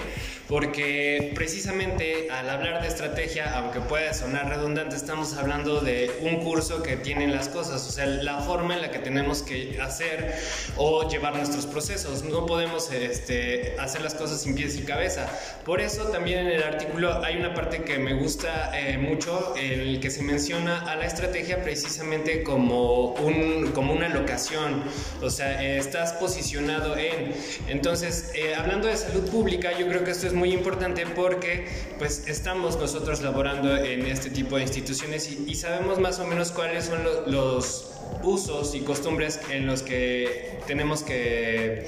porque 0.48 1.32
precisamente 1.34 2.30
al 2.30 2.48
hablar 2.48 2.80
de 2.80 2.88
estrategia, 2.88 3.58
aunque 3.58 3.80
pueda 3.80 4.14
sonar 4.14 4.48
redundante, 4.48 4.94
estamos 4.94 5.36
hablando 5.36 5.80
de 5.80 6.10
un 6.20 6.36
curso 6.36 6.82
que 6.82 6.96
tiene 6.96 7.26
las 7.26 7.48
cosas, 7.48 7.86
o 7.86 7.90
sea, 7.90 8.06
la 8.06 8.38
forma 8.40 8.74
en 8.74 8.82
la 8.82 8.90
que 8.90 9.00
tenemos 9.00 9.42
que 9.42 9.78
hacer 9.82 10.36
o 10.76 11.08
llevar 11.08 11.36
nuestros 11.36 11.66
procesos. 11.66 12.22
No 12.22 12.46
podemos 12.46 12.92
este, 12.92 13.74
hacer 13.78 14.02
las 14.02 14.14
cosas 14.14 14.40
sin 14.40 14.54
pies 14.54 14.76
y 14.76 14.82
cabeza. 14.82 15.26
Por 15.64 15.80
eso 15.80 16.04
también 16.04 16.46
en 16.46 16.52
el 16.52 16.62
artículo 16.62 17.24
hay 17.24 17.36
una 17.36 17.52
parte 17.52 17.82
que 17.82 17.98
me 17.98 18.14
gusta 18.14 18.70
eh, 18.78 18.98
mucho, 18.98 19.54
en 19.56 19.80
el 19.80 20.00
que 20.00 20.10
se 20.10 20.22
menciona 20.22 20.80
a 20.90 20.94
la 20.94 21.06
estrategia 21.06 21.62
precisamente 21.62 22.44
como, 22.44 23.14
un, 23.14 23.65
como 23.72 23.92
una 23.92 24.08
locación, 24.08 24.82
o 25.22 25.30
sea, 25.30 25.62
estás 25.62 26.12
posicionado 26.14 26.96
en. 26.96 27.32
Entonces, 27.68 28.30
eh, 28.34 28.54
hablando 28.54 28.88
de 28.88 28.96
salud 28.96 29.28
pública, 29.30 29.78
yo 29.78 29.86
creo 29.88 30.04
que 30.04 30.10
esto 30.10 30.26
es 30.26 30.32
muy 30.32 30.52
importante 30.52 31.06
porque 31.06 31.66
pues 31.98 32.24
estamos 32.26 32.76
nosotros 32.78 33.22
laborando 33.22 33.76
en 33.76 34.06
este 34.06 34.30
tipo 34.30 34.56
de 34.56 34.62
instituciones 34.62 35.30
y, 35.30 35.54
sabemos 35.56 35.98
más 35.98 36.18
o 36.18 36.26
menos 36.26 36.52
cuáles 36.52 36.84
son 36.84 37.02
los 37.26 37.90
usos 38.22 38.74
y 38.74 38.80
costumbres 38.80 39.40
en 39.50 39.66
los 39.66 39.82
que 39.82 40.58
tenemos 40.66 41.02
que 41.02 41.86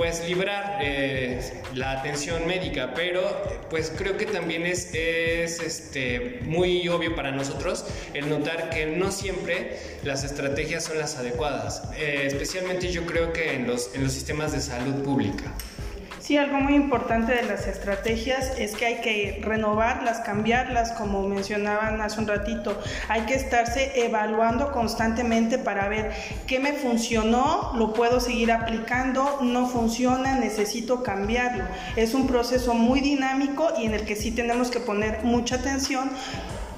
pues 0.00 0.26
librar 0.26 0.78
eh, 0.80 1.60
la 1.74 1.92
atención 1.92 2.46
médica, 2.46 2.94
pero 2.94 3.20
pues 3.68 3.92
creo 3.94 4.16
que 4.16 4.24
también 4.24 4.64
es, 4.64 4.94
es 4.94 5.60
este, 5.60 6.40
muy 6.44 6.88
obvio 6.88 7.14
para 7.14 7.32
nosotros 7.32 7.84
el 8.14 8.30
notar 8.30 8.70
que 8.70 8.86
no 8.86 9.12
siempre 9.12 9.76
las 10.02 10.24
estrategias 10.24 10.84
son 10.84 10.96
las 10.96 11.18
adecuadas, 11.18 11.82
eh, 11.98 12.22
especialmente 12.24 12.90
yo 12.90 13.04
creo 13.04 13.34
que 13.34 13.52
en 13.52 13.66
los, 13.66 13.94
en 13.94 14.02
los 14.02 14.12
sistemas 14.12 14.52
de 14.52 14.62
salud 14.62 15.04
pública. 15.04 15.52
Sí, 16.30 16.36
algo 16.36 16.58
muy 16.58 16.76
importante 16.76 17.34
de 17.34 17.42
las 17.42 17.66
estrategias 17.66 18.52
es 18.56 18.76
que 18.76 18.86
hay 18.86 19.00
que 19.00 19.40
renovarlas, 19.42 20.20
cambiarlas, 20.20 20.92
como 20.92 21.26
mencionaban 21.26 22.00
hace 22.00 22.20
un 22.20 22.28
ratito. 22.28 22.80
Hay 23.08 23.22
que 23.22 23.34
estarse 23.34 24.04
evaluando 24.04 24.70
constantemente 24.70 25.58
para 25.58 25.88
ver 25.88 26.12
qué 26.46 26.60
me 26.60 26.72
funcionó, 26.74 27.72
lo 27.74 27.92
puedo 27.94 28.20
seguir 28.20 28.52
aplicando, 28.52 29.40
no 29.42 29.66
funciona, 29.66 30.36
necesito 30.36 31.02
cambiarlo. 31.02 31.64
Es 31.96 32.14
un 32.14 32.28
proceso 32.28 32.74
muy 32.74 33.00
dinámico 33.00 33.66
y 33.76 33.86
en 33.86 33.94
el 33.94 34.04
que 34.04 34.14
sí 34.14 34.30
tenemos 34.30 34.70
que 34.70 34.78
poner 34.78 35.24
mucha 35.24 35.56
atención 35.56 36.12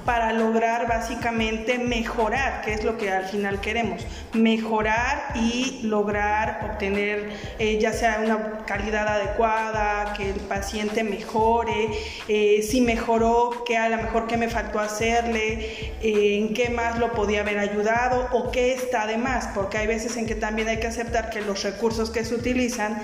para 0.05 0.33
lograr 0.33 0.87
básicamente 0.87 1.77
mejorar, 1.77 2.61
que 2.61 2.73
es 2.73 2.83
lo 2.83 2.97
que 2.97 3.11
al 3.11 3.25
final 3.25 3.61
queremos, 3.61 4.05
mejorar 4.33 5.33
y 5.35 5.81
lograr 5.83 6.69
obtener 6.71 7.31
eh, 7.59 7.79
ya 7.79 7.93
sea 7.93 8.21
una 8.23 8.65
calidad 8.65 9.07
adecuada, 9.07 10.13
que 10.13 10.31
el 10.31 10.39
paciente 10.41 11.03
mejore, 11.03 11.89
eh, 12.27 12.65
si 12.67 12.81
mejoró, 12.81 13.63
qué 13.65 13.77
a 13.77 13.89
lo 13.89 13.97
mejor 13.97 14.27
qué 14.27 14.37
me 14.37 14.49
faltó 14.49 14.79
hacerle, 14.79 15.93
eh, 16.01 16.37
en 16.37 16.53
qué 16.53 16.69
más 16.69 16.99
lo 16.99 17.13
podía 17.13 17.41
haber 17.41 17.59
ayudado 17.59 18.27
o 18.31 18.51
qué 18.51 18.73
está 18.73 19.07
de 19.07 19.17
más, 19.17 19.47
porque 19.55 19.77
hay 19.77 19.87
veces 19.87 20.17
en 20.17 20.25
que 20.25 20.35
también 20.35 20.67
hay 20.67 20.79
que 20.79 20.87
aceptar 20.87 21.29
que 21.29 21.41
los 21.41 21.63
recursos 21.63 22.09
que 22.09 22.25
se 22.25 22.35
utilizan 22.35 23.01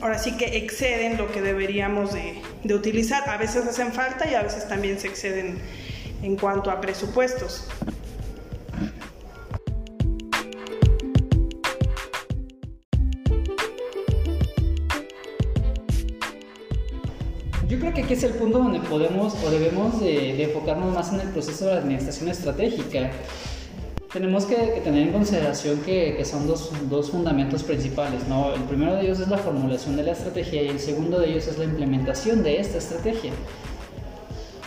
ahora 0.00 0.18
sí 0.18 0.36
que 0.36 0.56
exceden 0.58 1.16
lo 1.16 1.30
que 1.30 1.40
deberíamos 1.40 2.12
de, 2.12 2.40
de 2.64 2.74
utilizar, 2.74 3.28
a 3.28 3.36
veces 3.36 3.66
hacen 3.66 3.92
falta 3.92 4.28
y 4.30 4.34
a 4.34 4.42
veces 4.42 4.68
también 4.68 4.98
se 4.98 5.08
exceden 5.08 5.58
en 6.22 6.36
cuanto 6.36 6.70
a 6.70 6.80
presupuestos. 6.80 7.66
Yo 17.70 17.78
creo 17.78 17.94
que 17.94 18.02
aquí 18.02 18.14
es 18.14 18.24
el 18.24 18.32
punto 18.32 18.58
donde 18.58 18.80
podemos 18.80 19.32
o 19.44 19.48
debemos 19.48 20.00
de, 20.00 20.42
enfocarnos 20.42 20.92
más 20.92 21.12
en 21.12 21.20
el 21.20 21.28
proceso 21.28 21.66
de 21.66 21.74
la 21.74 21.80
administración 21.80 22.28
estratégica. 22.28 23.12
Tenemos 24.12 24.44
que, 24.44 24.56
tener 24.82 25.06
en 25.06 25.12
consideración 25.12 25.78
que, 25.82 26.16
que 26.16 26.24
son 26.24 26.48
dos, 26.48 26.72
dos, 26.90 27.12
fundamentos 27.12 27.62
principales. 27.62 28.26
¿no? 28.26 28.52
El 28.54 28.62
primero 28.62 28.96
de 28.96 29.02
ellos 29.02 29.20
es 29.20 29.28
la 29.28 29.38
formulación 29.38 29.96
de 29.96 30.02
la 30.02 30.12
estrategia 30.12 30.64
y 30.64 30.66
el 30.66 30.80
segundo 30.80 31.20
de 31.20 31.30
ellos 31.30 31.46
es 31.46 31.58
la 31.58 31.64
implementación 31.64 32.42
de 32.42 32.58
esta 32.58 32.78
estrategia. 32.78 33.30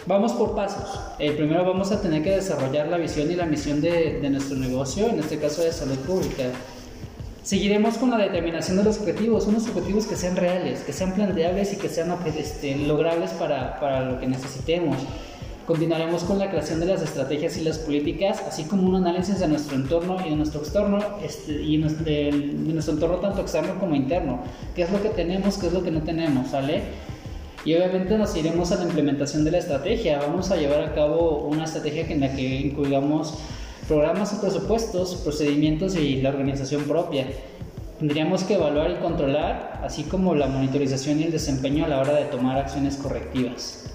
Vamos 0.05 0.33
por 0.33 0.53
pasos. 0.53 0.99
El 1.17 1.35
primero 1.35 1.63
vamos 1.63 1.93
a 1.93 2.01
tener 2.01 2.23
que 2.23 2.31
desarrollar 2.31 2.87
la 2.87 2.97
visión 2.97 3.31
y 3.31 3.35
la 3.35 3.45
misión 3.45 3.79
de, 3.79 4.19
nuestro 4.29 4.57
negocio, 4.57 5.07
en 5.07 5.19
este 5.19 5.39
caso 5.39 5.61
de 5.61 5.71
salud 5.71 5.97
pública. 5.99 6.43
Seguiremos 7.41 7.97
con 7.97 8.09
la 8.09 8.17
determinación 8.17 8.75
de 8.77 8.83
los 8.83 8.99
objetivos, 8.99 9.47
unos 9.47 9.65
objetivos 9.67 10.05
que 10.05 10.17
sean 10.17 10.35
reales, 10.35 10.81
que 10.81 10.91
sean 10.91 11.13
planteables 11.13 11.73
y 11.73 11.77
que 11.77 11.87
sean 11.87 12.13
este, 12.37 12.75
logrables 12.79 13.31
para, 13.31 13.79
para, 13.79 14.01
lo 14.01 14.19
que 14.19 14.27
necesitemos. 14.27 14.97
Continuaremos 15.65 16.25
con 16.25 16.37
la 16.37 16.49
creación 16.49 16.81
de 16.81 16.87
las 16.87 17.01
estrategias 17.01 17.55
y 17.55 17.61
las 17.61 17.79
políticas, 17.79 18.43
así 18.45 18.65
como 18.65 18.89
un 18.89 18.95
análisis 18.95 19.39
de 19.39 19.47
nuestro 19.47 19.77
entorno 19.77 20.17
y 20.25 20.31
de 20.31 20.35
nuestro 20.35 20.59
externo, 20.59 20.99
este, 21.23 21.53
y 21.53 21.77
de, 21.81 22.03
de 22.03 22.73
nuestro 22.73 22.95
entorno 22.95 23.17
tanto 23.17 23.39
externo 23.39 23.79
como 23.79 23.95
interno. 23.95 24.41
¿Qué 24.75 24.81
es 24.81 24.91
lo 24.91 25.01
que 25.01 25.09
tenemos, 25.09 25.57
qué 25.57 25.67
es 25.67 25.73
lo 25.73 25.81
que 25.81 25.91
no 25.91 26.01
tenemos? 26.01 26.49
¿Sale? 26.49 27.12
Y 27.65 27.73
obviamente 27.75 28.17
nos 28.17 28.35
iremos 28.35 28.71
a 28.71 28.75
la 28.75 28.83
implementación 28.83 29.45
de 29.45 29.51
la 29.51 29.59
estrategia. 29.59 30.19
Vamos 30.19 30.51
a 30.51 30.57
llevar 30.57 30.81
a 30.81 30.93
cabo 30.93 31.45
una 31.47 31.63
estrategia 31.63 32.05
en 32.07 32.19
la 32.19 32.35
que 32.35 32.41
incluyamos 32.41 33.35
programas 33.87 34.33
y 34.33 34.35
presupuestos, 34.37 35.15
procedimientos 35.15 35.95
y 35.95 36.21
la 36.21 36.29
organización 36.29 36.83
propia. 36.83 37.27
Tendríamos 37.99 38.43
que 38.43 38.55
evaluar 38.55 38.91
y 38.91 38.95
controlar, 38.95 39.79
así 39.81 40.03
como 40.03 40.35
la 40.35 40.47
monitorización 40.47 41.21
y 41.21 41.23
el 41.23 41.31
desempeño 41.31 41.85
a 41.85 41.87
la 41.87 42.01
hora 42.01 42.13
de 42.15 42.25
tomar 42.25 42.57
acciones 42.57 42.97
correctivas. 42.97 43.85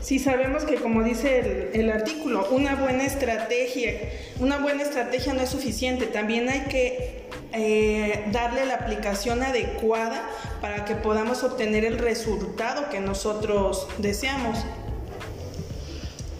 Sí 0.00 0.18
sabemos 0.18 0.64
que 0.64 0.76
como 0.76 1.02
dice 1.02 1.70
el, 1.72 1.80
el, 1.80 1.90
artículo, 1.90 2.48
una 2.50 2.74
buena 2.74 3.04
estrategia, 3.04 3.92
una 4.40 4.58
buena 4.58 4.82
estrategia 4.82 5.34
no 5.34 5.42
es 5.42 5.50
suficiente, 5.50 6.06
también 6.06 6.48
hay 6.48 6.60
que 6.60 7.20
eh, 7.52 8.24
darle 8.30 8.64
la 8.64 8.74
aplicación 8.74 9.42
adecuada 9.42 10.22
para 10.60 10.84
que 10.84 10.94
podamos 10.94 11.42
obtener 11.42 11.84
el 11.84 11.98
resultado 11.98 12.88
que 12.90 13.00
nosotros 13.00 13.86
deseamos. 13.98 14.58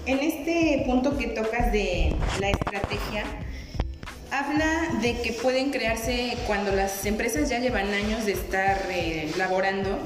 En 0.07 0.19
este 0.21 0.83
punto 0.87 1.17
que 1.17 1.29
tocas 1.29 1.73
de 1.73 2.15
la 2.41 2.51
estrategia, 2.51 3.25
habla 4.31 5.01
de 5.01 5.21
que 5.23 5.33
pueden 5.33 5.71
crearse 5.71 6.37
cuando 6.47 6.73
las 6.73 7.05
empresas 7.07 7.49
ya 7.49 7.59
llevan 7.59 7.93
años 7.93 8.27
de 8.27 8.33
estar 8.33 8.79
eh, 8.91 9.33
laborando, 9.37 9.99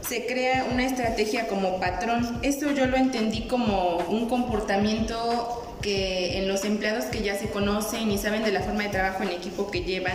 se 0.00 0.26
crea 0.26 0.66
una 0.72 0.84
estrategia 0.84 1.46
como 1.46 1.78
patrón. 1.78 2.40
Esto 2.42 2.72
yo 2.72 2.86
lo 2.86 2.96
entendí 2.96 3.46
como 3.46 3.98
un 4.08 4.28
comportamiento 4.28 5.59
que 5.80 6.38
en 6.38 6.48
los 6.48 6.64
empleados 6.64 7.06
que 7.06 7.22
ya 7.22 7.36
se 7.36 7.48
conocen 7.48 8.10
y 8.10 8.18
saben 8.18 8.42
de 8.44 8.52
la 8.52 8.60
forma 8.60 8.84
de 8.84 8.90
trabajo 8.90 9.22
en 9.22 9.30
equipo 9.30 9.70
que 9.70 9.82
llevan, 9.82 10.14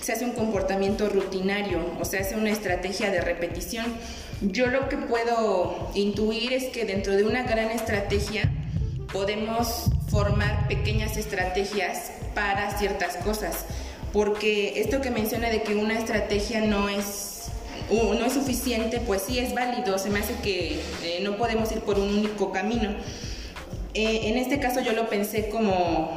se 0.00 0.12
hace 0.12 0.24
un 0.24 0.32
comportamiento 0.32 1.08
rutinario, 1.08 1.80
o 2.00 2.04
sea, 2.04 2.20
hace 2.20 2.36
una 2.36 2.50
estrategia 2.50 3.10
de 3.10 3.20
repetición. 3.20 3.86
Yo 4.40 4.66
lo 4.66 4.88
que 4.88 4.96
puedo 4.96 5.90
intuir 5.94 6.52
es 6.52 6.64
que 6.64 6.84
dentro 6.84 7.14
de 7.14 7.24
una 7.24 7.44
gran 7.44 7.70
estrategia 7.70 8.50
podemos 9.12 9.90
formar 10.08 10.66
pequeñas 10.68 11.16
estrategias 11.16 12.12
para 12.34 12.76
ciertas 12.78 13.16
cosas, 13.18 13.66
porque 14.12 14.80
esto 14.80 15.00
que 15.00 15.10
menciona 15.10 15.48
de 15.50 15.62
que 15.62 15.74
una 15.74 15.98
estrategia 15.98 16.62
no 16.62 16.88
es 16.88 17.32
no 17.90 18.24
es 18.24 18.32
suficiente, 18.32 19.00
pues 19.00 19.22
sí 19.26 19.38
es 19.38 19.54
válido, 19.54 19.98
se 19.98 20.08
me 20.08 20.20
hace 20.20 20.34
que 20.42 20.80
eh, 21.02 21.20
no 21.22 21.36
podemos 21.36 21.70
ir 21.72 21.80
por 21.80 21.98
un 21.98 22.08
único 22.08 22.52
camino. 22.52 22.94
Eh, 23.94 24.30
en 24.30 24.38
este 24.38 24.58
caso 24.58 24.80
yo 24.80 24.92
lo 24.92 25.08
pensé 25.08 25.48
como 25.48 26.16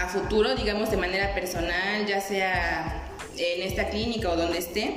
a 0.00 0.08
futuro, 0.08 0.54
digamos 0.54 0.90
de 0.90 0.96
manera 0.96 1.34
personal, 1.34 2.06
ya 2.06 2.20
sea 2.20 3.04
en 3.36 3.62
esta 3.62 3.88
clínica 3.88 4.30
o 4.30 4.36
donde 4.36 4.58
esté, 4.58 4.96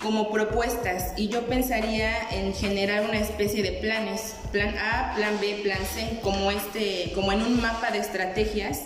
como 0.00 0.30
propuestas. 0.30 1.14
Y 1.16 1.28
yo 1.28 1.46
pensaría 1.46 2.28
en 2.30 2.54
generar 2.54 3.04
una 3.04 3.18
especie 3.18 3.62
de 3.62 3.72
planes, 3.72 4.36
plan 4.52 4.74
A, 4.78 5.14
plan 5.16 5.38
B, 5.40 5.60
plan 5.62 5.78
C, 5.94 6.20
como, 6.22 6.50
este, 6.50 7.12
como 7.14 7.32
en 7.32 7.42
un 7.42 7.60
mapa 7.60 7.90
de 7.90 7.98
estrategias 7.98 8.82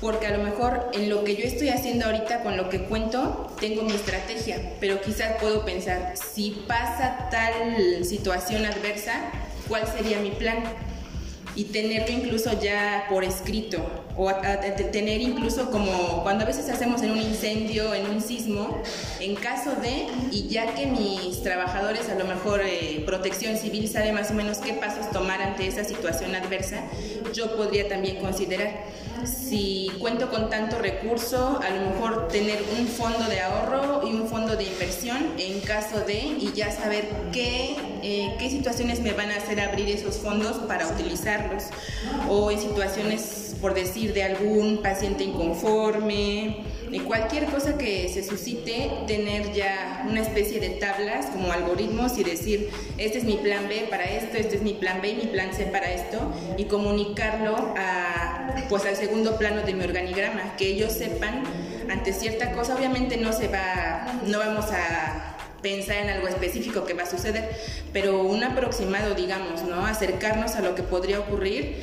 porque 0.00 0.26
a 0.26 0.36
lo 0.36 0.42
mejor 0.42 0.90
en 0.94 1.10
lo 1.10 1.24
que 1.24 1.36
yo 1.36 1.44
estoy 1.44 1.68
haciendo 1.68 2.06
ahorita 2.06 2.42
con 2.42 2.56
lo 2.56 2.70
que 2.70 2.84
cuento 2.84 3.54
tengo 3.60 3.82
mi 3.82 3.92
estrategia, 3.92 4.58
pero 4.80 5.00
quizás 5.02 5.36
puedo 5.40 5.64
pensar, 5.64 6.14
si 6.16 6.64
pasa 6.66 7.28
tal 7.30 8.04
situación 8.04 8.64
adversa, 8.64 9.30
¿cuál 9.68 9.86
sería 9.86 10.18
mi 10.20 10.30
plan? 10.30 10.64
Y 11.56 11.64
tenerlo 11.64 12.12
incluso 12.12 12.58
ya 12.60 13.06
por 13.08 13.24
escrito 13.24 13.78
o 14.16 14.30
tener 14.92 15.20
incluso 15.20 15.70
como 15.70 16.22
cuando 16.22 16.44
a 16.44 16.46
veces 16.46 16.68
hacemos 16.68 17.02
en 17.02 17.12
un 17.12 17.20
incendio, 17.20 17.94
en 17.94 18.06
un 18.10 18.20
sismo, 18.20 18.82
en 19.18 19.34
caso 19.34 19.70
de, 19.80 20.06
y 20.30 20.48
ya 20.48 20.74
que 20.74 20.86
mis 20.86 21.42
trabajadores 21.42 22.08
a 22.08 22.14
lo 22.16 22.26
mejor 22.26 22.60
eh, 22.62 23.02
protección 23.06 23.56
civil 23.56 23.88
sabe 23.88 24.12
más 24.12 24.30
o 24.30 24.34
menos 24.34 24.58
qué 24.58 24.74
pasos 24.74 25.10
tomar 25.10 25.40
ante 25.40 25.66
esa 25.66 25.84
situación 25.84 26.34
adversa, 26.34 26.82
yo 27.32 27.56
podría 27.56 27.88
también 27.88 28.16
considerar. 28.16 28.84
Si 29.24 29.90
cuento 29.98 30.30
con 30.30 30.50
tanto 30.50 30.78
recurso, 30.78 31.60
a 31.62 31.70
lo 31.70 31.90
mejor 31.90 32.28
tener 32.28 32.62
un 32.78 32.86
fondo 32.86 33.24
de 33.24 33.40
ahorro 33.40 34.06
y 34.06 34.12
un 34.12 34.28
fondo 34.28 34.56
de 34.56 34.64
inversión 34.64 35.34
en 35.38 35.60
caso 35.60 36.00
de, 36.00 36.18
y 36.18 36.52
ya 36.54 36.70
saber 36.70 37.08
qué, 37.32 37.76
eh, 38.02 38.34
qué 38.38 38.50
situaciones 38.50 39.00
me 39.00 39.12
van 39.12 39.30
a 39.30 39.36
hacer 39.36 39.60
abrir 39.60 39.88
esos 39.88 40.18
fondos 40.18 40.58
para 40.58 40.86
utilizarlos, 40.88 41.64
o 42.28 42.50
en 42.50 42.60
situaciones, 42.60 43.56
por 43.60 43.74
decir, 43.74 44.12
de 44.12 44.22
algún 44.22 44.82
paciente 44.82 45.24
inconforme, 45.24 46.64
de 46.90 47.00
cualquier 47.02 47.46
cosa 47.46 47.78
que 47.78 48.08
se 48.08 48.22
suscite, 48.24 48.90
tener 49.06 49.52
ya 49.52 50.04
una 50.08 50.20
especie 50.20 50.58
de 50.58 50.70
tablas 50.70 51.26
como 51.26 51.52
algoritmos 51.52 52.18
y 52.18 52.24
decir, 52.24 52.70
este 52.98 53.18
es 53.18 53.24
mi 53.24 53.36
plan 53.36 53.68
B 53.68 53.86
para 53.88 54.04
esto, 54.04 54.36
este 54.36 54.56
es 54.56 54.62
mi 54.62 54.74
plan 54.74 55.00
B 55.00 55.10
y 55.10 55.14
mi 55.14 55.26
plan 55.26 55.54
C 55.54 55.66
para 55.66 55.92
esto, 55.92 56.18
y 56.56 56.64
comunicarlo 56.64 57.74
a, 57.76 58.54
pues, 58.68 58.84
al 58.86 58.96
segundo 58.96 59.38
plano 59.38 59.62
de 59.62 59.72
mi 59.74 59.84
organigrama, 59.84 60.56
que 60.56 60.66
ellos 60.66 60.92
sepan 60.92 61.44
ante 61.90 62.12
cierta 62.12 62.52
cosa, 62.52 62.74
obviamente 62.74 63.16
no 63.16 63.32
se 63.32 63.48
va, 63.48 64.20
no 64.26 64.38
vamos 64.38 64.66
a 64.72 65.29
pensar 65.62 65.96
en 65.96 66.10
algo 66.10 66.28
específico 66.28 66.84
que 66.84 66.94
va 66.94 67.02
a 67.02 67.10
suceder, 67.10 67.50
pero 67.92 68.22
un 68.22 68.42
aproximado, 68.42 69.14
digamos, 69.14 69.62
¿no? 69.62 69.86
Acercarnos 69.86 70.54
a 70.56 70.60
lo 70.60 70.74
que 70.74 70.82
podría 70.82 71.20
ocurrir 71.20 71.76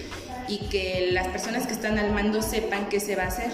y 0.47 0.69
que 0.69 1.09
las 1.11 1.27
personas 1.27 1.67
que 1.67 1.73
están 1.73 1.99
al 1.99 2.11
mando 2.11 2.41
sepan 2.41 2.89
qué 2.89 2.99
se 2.99 3.15
va 3.15 3.23
a 3.23 3.27
hacer. 3.27 3.51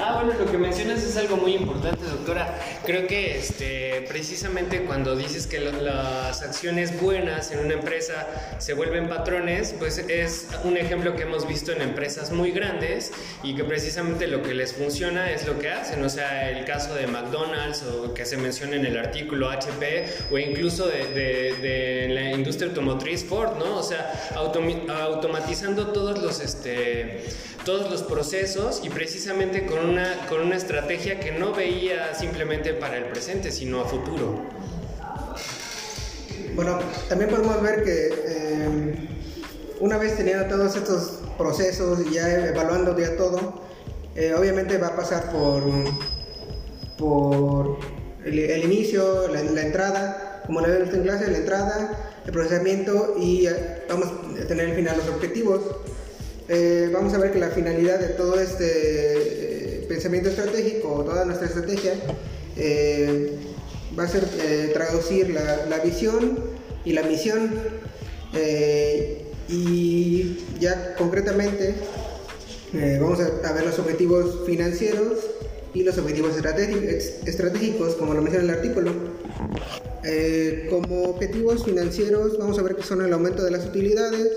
Ah, 0.00 0.22
bueno, 0.22 0.38
lo 0.38 0.48
que 0.48 0.58
mencionas 0.58 1.02
es 1.02 1.16
algo 1.16 1.36
muy 1.36 1.54
importante, 1.56 2.04
doctora. 2.04 2.56
Creo 2.86 3.08
que 3.08 3.36
este, 3.36 4.04
precisamente 4.06 4.84
cuando 4.84 5.16
dices 5.16 5.48
que 5.48 5.58
las 5.58 6.40
acciones 6.40 7.00
buenas 7.00 7.50
en 7.50 7.58
una 7.58 7.74
empresa 7.74 8.28
se 8.58 8.74
vuelven 8.74 9.08
patrones, 9.08 9.74
pues 9.76 9.98
es 9.98 10.46
un 10.62 10.76
ejemplo 10.76 11.16
que 11.16 11.24
hemos 11.24 11.48
visto 11.48 11.72
en 11.72 11.82
empresas 11.82 12.30
muy 12.30 12.52
grandes 12.52 13.10
y 13.42 13.56
que 13.56 13.64
precisamente 13.64 14.28
lo 14.28 14.40
que 14.40 14.54
les 14.54 14.72
funciona 14.72 15.32
es 15.32 15.44
lo 15.48 15.58
que 15.58 15.70
hacen. 15.70 16.04
O 16.04 16.08
sea, 16.08 16.48
el 16.48 16.64
caso 16.64 16.94
de 16.94 17.08
McDonald's 17.08 17.82
o 17.82 18.14
que 18.14 18.24
se 18.24 18.36
menciona 18.36 18.76
en 18.76 18.86
el 18.86 18.96
artículo 18.96 19.50
HP 19.50 20.06
o 20.30 20.38
incluso 20.38 20.86
de, 20.86 22.06
la 22.08 22.30
industria 22.30 22.68
automotriz 22.68 23.24
Ford, 23.24 23.58
¿no? 23.58 23.78
O 23.78 23.82
sea, 23.82 24.12
automatizando 24.36 25.88
todos 25.88 26.22
los, 26.22 26.40
este, 26.40 27.24
todos 27.68 27.90
los 27.90 28.02
procesos 28.02 28.80
y 28.82 28.88
precisamente 28.88 29.66
con 29.66 29.90
una, 29.90 30.26
con 30.26 30.40
una 30.40 30.56
estrategia 30.56 31.20
que 31.20 31.32
no 31.32 31.52
veía 31.52 32.14
simplemente 32.14 32.72
para 32.72 32.96
el 32.96 33.04
presente, 33.04 33.52
sino 33.52 33.82
a 33.82 33.84
futuro. 33.84 34.42
Bueno, 36.54 36.78
también 37.10 37.28
podemos 37.28 37.60
ver 37.60 37.84
que 37.84 38.08
eh, 38.24 39.08
una 39.80 39.98
vez 39.98 40.16
teniendo 40.16 40.46
todos 40.46 40.76
estos 40.76 41.20
procesos 41.36 41.98
y 42.06 42.14
ya 42.14 42.46
evaluando 42.46 42.98
ya 42.98 43.14
todo, 43.18 43.60
eh, 44.16 44.32
obviamente 44.32 44.78
va 44.78 44.86
a 44.86 44.96
pasar 44.96 45.30
por, 45.30 45.62
por 46.96 47.80
el, 48.24 48.64
inicio, 48.64 49.28
la, 49.28 49.60
entrada, 49.60 50.42
como 50.46 50.62
lo 50.62 50.68
vemos 50.68 50.94
en 50.94 51.02
clase, 51.02 51.30
la 51.30 51.36
entrada, 51.36 52.12
el 52.24 52.32
procesamiento 52.32 53.16
y 53.18 53.46
vamos 53.90 54.08
a 54.42 54.46
tener 54.46 54.70
al 54.70 54.74
final 54.74 54.96
los 54.96 55.08
objetivos. 55.08 55.60
Eh, 56.48 56.90
vamos 56.92 57.12
a 57.14 57.18
ver 57.18 57.32
que 57.32 57.38
la 57.38 57.50
finalidad 57.50 57.98
de 58.00 58.08
todo 58.08 58.40
este 58.40 59.84
pensamiento 59.88 60.30
estratégico, 60.30 61.04
toda 61.04 61.24
nuestra 61.24 61.46
estrategia, 61.46 61.94
va 63.98 64.04
a 64.04 64.08
ser 64.08 64.24
traducir 64.72 65.30
la, 65.30 65.78
visión 65.78 66.38
y 66.84 66.92
la 66.92 67.02
misión 67.02 67.50
eh, 68.34 69.24
y 69.48 70.38
ya 70.60 70.94
concretamente 70.96 71.74
eh, 72.74 72.98
vamos 73.00 73.18
a, 73.20 73.52
ver 73.52 73.64
los 73.64 73.78
objetivos 73.78 74.46
financieros 74.46 75.18
y 75.72 75.82
los 75.82 75.96
objetivos 75.98 76.32
estratégicos, 76.36 77.94
como 77.94 78.14
lo 78.14 78.22
menciona 78.22 78.44
el 78.44 78.58
artículo. 78.58 78.92
Eh, 80.04 80.66
como 80.70 81.04
objetivos 81.04 81.64
financieros 81.64 82.38
vamos 82.38 82.58
a 82.58 82.62
ver 82.62 82.76
que 82.76 82.82
son 82.82 83.04
el 83.04 83.12
aumento 83.12 83.42
de 83.42 83.50
las 83.50 83.66
utilidades, 83.66 84.28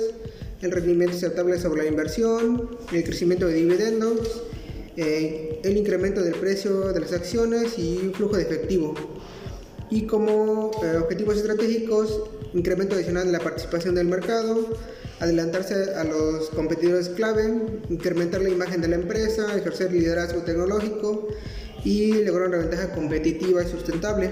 el 0.61 0.71
rendimiento 0.71 1.15
aceptable 1.15 1.59
sobre 1.59 1.83
la 1.83 1.89
inversión, 1.89 2.77
el 2.91 3.03
crecimiento 3.03 3.47
de 3.47 3.55
dividendos, 3.55 4.43
el 4.95 5.77
incremento 5.77 6.21
del 6.21 6.35
precio 6.35 6.91
de 6.93 6.99
las 6.99 7.13
acciones 7.13 7.77
y 7.79 7.97
un 7.97 8.13
flujo 8.13 8.37
de 8.37 8.43
efectivo. 8.43 8.93
Y 9.89 10.05
como 10.05 10.67
objetivos 10.67 11.37
estratégicos 11.37 12.21
incremento 12.53 12.95
adicional 12.95 13.25
de 13.25 13.31
la 13.31 13.39
participación 13.39 13.95
del 13.95 14.07
mercado, 14.07 14.67
adelantarse 15.19 15.93
a 15.95 16.03
los 16.03 16.49
competidores 16.49 17.09
clave, 17.09 17.53
incrementar 17.89 18.41
la 18.41 18.49
imagen 18.49 18.81
de 18.81 18.87
la 18.89 18.95
empresa, 18.95 19.55
ejercer 19.55 19.91
liderazgo 19.91 20.41
tecnológico 20.41 21.27
y 21.83 22.13
lograr 22.23 22.49
una 22.49 22.57
ventaja 22.57 22.91
competitiva 22.91 23.63
y 23.63 23.67
sustentable. 23.67 24.31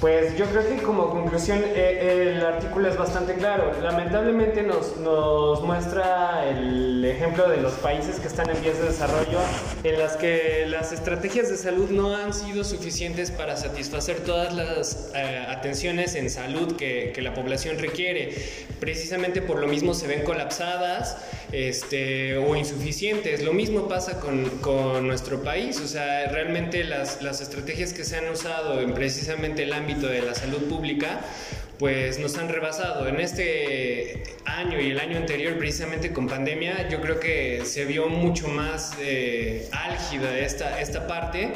Pues 0.00 0.34
yo 0.38 0.46
creo 0.46 0.66
que 0.66 0.82
como 0.82 1.10
conclusión 1.10 1.60
eh, 1.62 2.32
el 2.34 2.42
artículo 2.42 2.88
es 2.88 2.96
bastante 2.96 3.34
claro. 3.34 3.70
Lamentablemente 3.82 4.62
nos, 4.62 4.96
nos, 4.96 5.62
muestra 5.62 6.48
el 6.48 7.04
ejemplo 7.04 7.48
de 7.48 7.58
los 7.58 7.74
países 7.74 8.18
que 8.18 8.26
están 8.26 8.48
en 8.48 8.60
vías 8.62 8.78
de 8.78 8.84
desarrollo 8.84 9.38
en 9.84 9.98
las 9.98 10.16
que 10.16 10.64
las 10.66 10.92
estrategias 10.92 11.50
de 11.50 11.56
salud 11.58 11.90
no 11.90 12.16
han 12.16 12.32
sido 12.32 12.64
suficientes 12.64 13.30
para 13.30 13.58
satisfacer 13.58 14.20
todas 14.20 14.54
las 14.54 15.10
eh, 15.14 15.44
atenciones 15.48 16.14
en 16.14 16.30
salud 16.30 16.76
que, 16.76 17.12
que, 17.14 17.20
la 17.20 17.34
población 17.34 17.78
requiere. 17.78 18.34
Precisamente 18.80 19.42
por 19.42 19.58
lo 19.58 19.66
mismo 19.66 19.92
se 19.92 20.06
ven 20.06 20.24
colapsadas 20.24 21.18
este, 21.52 22.36
o 22.36 22.56
insuficientes. 22.56 23.42
Lo 23.42 23.52
mismo 23.52 23.88
pasa 23.88 24.20
con, 24.20 24.48
con 24.60 25.06
nuestro 25.06 25.42
país. 25.42 25.80
O 25.80 25.86
sea, 25.86 26.28
realmente 26.28 26.84
las, 26.84 27.22
las 27.22 27.40
estrategias 27.40 27.92
que 27.92 28.04
se 28.04 28.16
han 28.16 28.28
usado 28.28 28.80
en 28.80 28.94
precisamente 28.94 29.62
el 29.64 29.72
ámbito 29.72 30.06
de 30.06 30.22
la 30.22 30.34
salud 30.34 30.68
pública, 30.68 31.20
pues 31.78 32.18
nos 32.18 32.36
han 32.38 32.48
rebasado. 32.48 33.08
En 33.08 33.20
este 33.20 34.22
año 34.44 34.80
y 34.80 34.90
el 34.90 35.00
año 35.00 35.16
anterior, 35.16 35.56
precisamente 35.58 36.12
con 36.12 36.28
pandemia, 36.28 36.88
yo 36.88 37.00
creo 37.00 37.18
que 37.18 37.62
se 37.64 37.84
vio 37.84 38.08
mucho 38.08 38.48
más 38.48 38.96
eh, 39.00 39.68
álgida 39.72 40.38
esta, 40.38 40.80
esta 40.80 41.06
parte. 41.06 41.52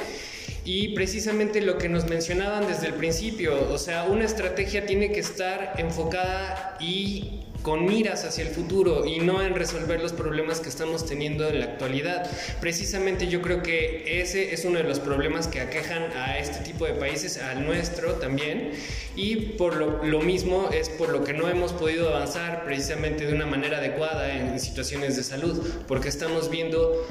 Y 0.64 0.88
precisamente 0.94 1.61
lo 1.61 1.77
que 1.77 1.88
nos 1.88 2.07
mencionaban 2.07 2.66
desde 2.66 2.87
el 2.87 2.94
principio, 2.94 3.70
o 3.70 3.77
sea, 3.77 4.05
una 4.05 4.24
estrategia 4.24 4.87
tiene 4.87 5.12
que 5.12 5.20
estar 5.20 5.74
enfocada 5.77 6.79
y 6.81 7.44
con 7.64 7.87
miras 7.87 8.24
hacia 8.27 8.44
el 8.44 8.50
futuro 8.50 9.07
y 9.07 9.20
no 9.20 9.42
en 9.42 9.55
resolver 9.55 9.98
los 10.00 10.12
problemas 10.12 10.61
que 10.61 10.68
estamos 10.68 11.07
teniendo 11.07 11.48
en 11.48 11.61
la 11.61 11.64
actualidad. 11.64 12.31
Precisamente 12.61 13.27
yo 13.27 13.40
creo 13.40 13.62
que 13.62 14.20
ese 14.20 14.53
es 14.53 14.66
uno 14.66 14.79
de 14.79 14.85
los 14.85 15.00
problemas 15.00 15.48
que 15.48 15.61
aquejan 15.61 16.03
a 16.14 16.38
este 16.38 16.62
tipo 16.62 16.85
de 16.85 16.92
países, 16.92 17.38
al 17.38 17.64
nuestro 17.64 18.12
también, 18.14 18.72
y 19.16 19.37
por 19.37 19.77
lo, 19.77 20.20
mismo 20.20 20.68
es 20.72 20.90
por 20.90 21.09
lo 21.09 21.24
que 21.24 21.33
no 21.33 21.48
hemos 21.48 21.72
podido 21.72 22.11
avanzar 22.14 22.64
precisamente 22.64 23.27
de 23.27 23.33
una 23.33 23.46
manera 23.46 23.79
adecuada 23.79 24.37
en 24.37 24.61
situaciones 24.61 25.16
de 25.16 25.22
salud, 25.22 25.66
porque 25.88 26.11
estamos 26.11 26.50
viendo 26.50 27.07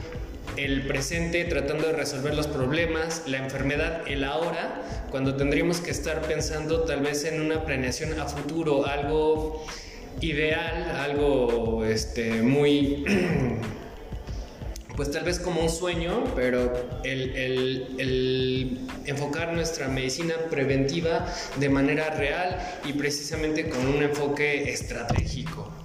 el 0.57 0.87
presente 0.87 1.43
tratando 1.45 1.87
de 1.87 1.93
resolver 1.93 2.33
los 2.33 2.47
problemas, 2.47 3.23
la 3.27 3.37
enfermedad, 3.37 4.01
el 4.07 4.23
ahora, 4.23 4.81
cuando 5.11 5.35
tendríamos 5.35 5.79
que 5.79 5.91
estar 5.91 6.21
pensando 6.21 6.83
tal 6.83 7.01
vez 7.01 7.23
en 7.25 7.41
una 7.41 7.65
planeación 7.65 8.19
a 8.19 8.25
futuro, 8.25 8.85
algo 8.85 9.65
ideal, 10.21 10.91
algo 10.97 11.83
este, 11.85 12.41
muy, 12.41 13.03
pues 14.95 15.11
tal 15.11 15.23
vez 15.23 15.39
como 15.39 15.61
un 15.61 15.69
sueño, 15.69 16.23
pero 16.35 16.73
el, 17.03 18.79
enfocar 19.05 19.53
nuestra 19.53 19.87
medicina 19.87 20.35
preventiva 20.49 21.25
de 21.59 21.69
manera 21.69 22.11
real 22.11 22.57
y 22.85 22.93
precisamente 22.93 23.69
con 23.69 23.85
un 23.85 24.01
enfoque 24.03 24.71
estratégico. 24.71 25.82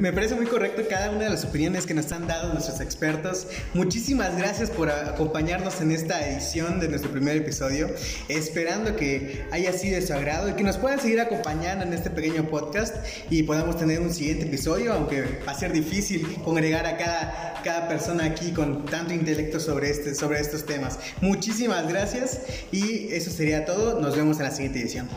Me 0.00 0.12
parece 0.12 0.34
muy 0.34 0.46
correcto 0.46 0.82
cada 0.88 1.10
una 1.10 1.24
de 1.24 1.30
las 1.30 1.44
opiniones 1.44 1.86
que 1.86 1.94
nos 1.94 2.10
han 2.12 2.26
dado 2.26 2.52
nuestros 2.52 2.80
expertos. 2.80 3.46
Muchísimas 3.74 4.36
gracias 4.36 4.70
por 4.70 4.90
acompañarnos 4.90 5.80
en 5.80 5.92
esta 5.92 6.28
edición 6.28 6.80
de 6.80 6.88
nuestro 6.88 7.10
primer 7.10 7.36
episodio, 7.36 7.88
esperando 8.28 8.96
que 8.96 9.44
haya 9.52 9.72
sido 9.72 9.96
de 10.00 10.06
su 10.06 10.12
agrado 10.12 10.48
y 10.48 10.54
que 10.54 10.64
nos 10.64 10.76
puedan 10.76 11.00
seguir 11.00 11.20
acompañando 11.20 11.84
en 11.84 11.92
este 11.92 12.10
pequeño 12.10 12.48
podcast 12.48 12.96
y 13.30 13.44
podamos 13.44 13.78
tener 13.78 14.00
un 14.00 14.12
siguiente 14.12 14.46
episodio, 14.46 14.92
aunque 14.92 15.40
va 15.46 15.52
a 15.52 15.58
ser 15.58 15.72
difícil 15.72 16.26
congregar 16.44 16.86
a 16.86 16.96
cada, 16.96 17.60
cada 17.62 17.88
persona 17.88 18.24
aquí 18.24 18.52
con 18.52 18.86
tanto 18.86 19.14
intelecto 19.14 19.60
sobre, 19.60 19.90
este, 19.90 20.14
sobre 20.14 20.40
estos 20.40 20.66
temas. 20.66 20.98
Muchísimas 21.20 21.88
gracias 21.88 22.40
y 22.72 23.12
eso 23.12 23.30
sería 23.30 23.64
todo. 23.64 24.00
Nos 24.00 24.16
vemos 24.16 24.38
en 24.38 24.44
la 24.44 24.50
siguiente 24.50 24.80
edición. 24.80 25.08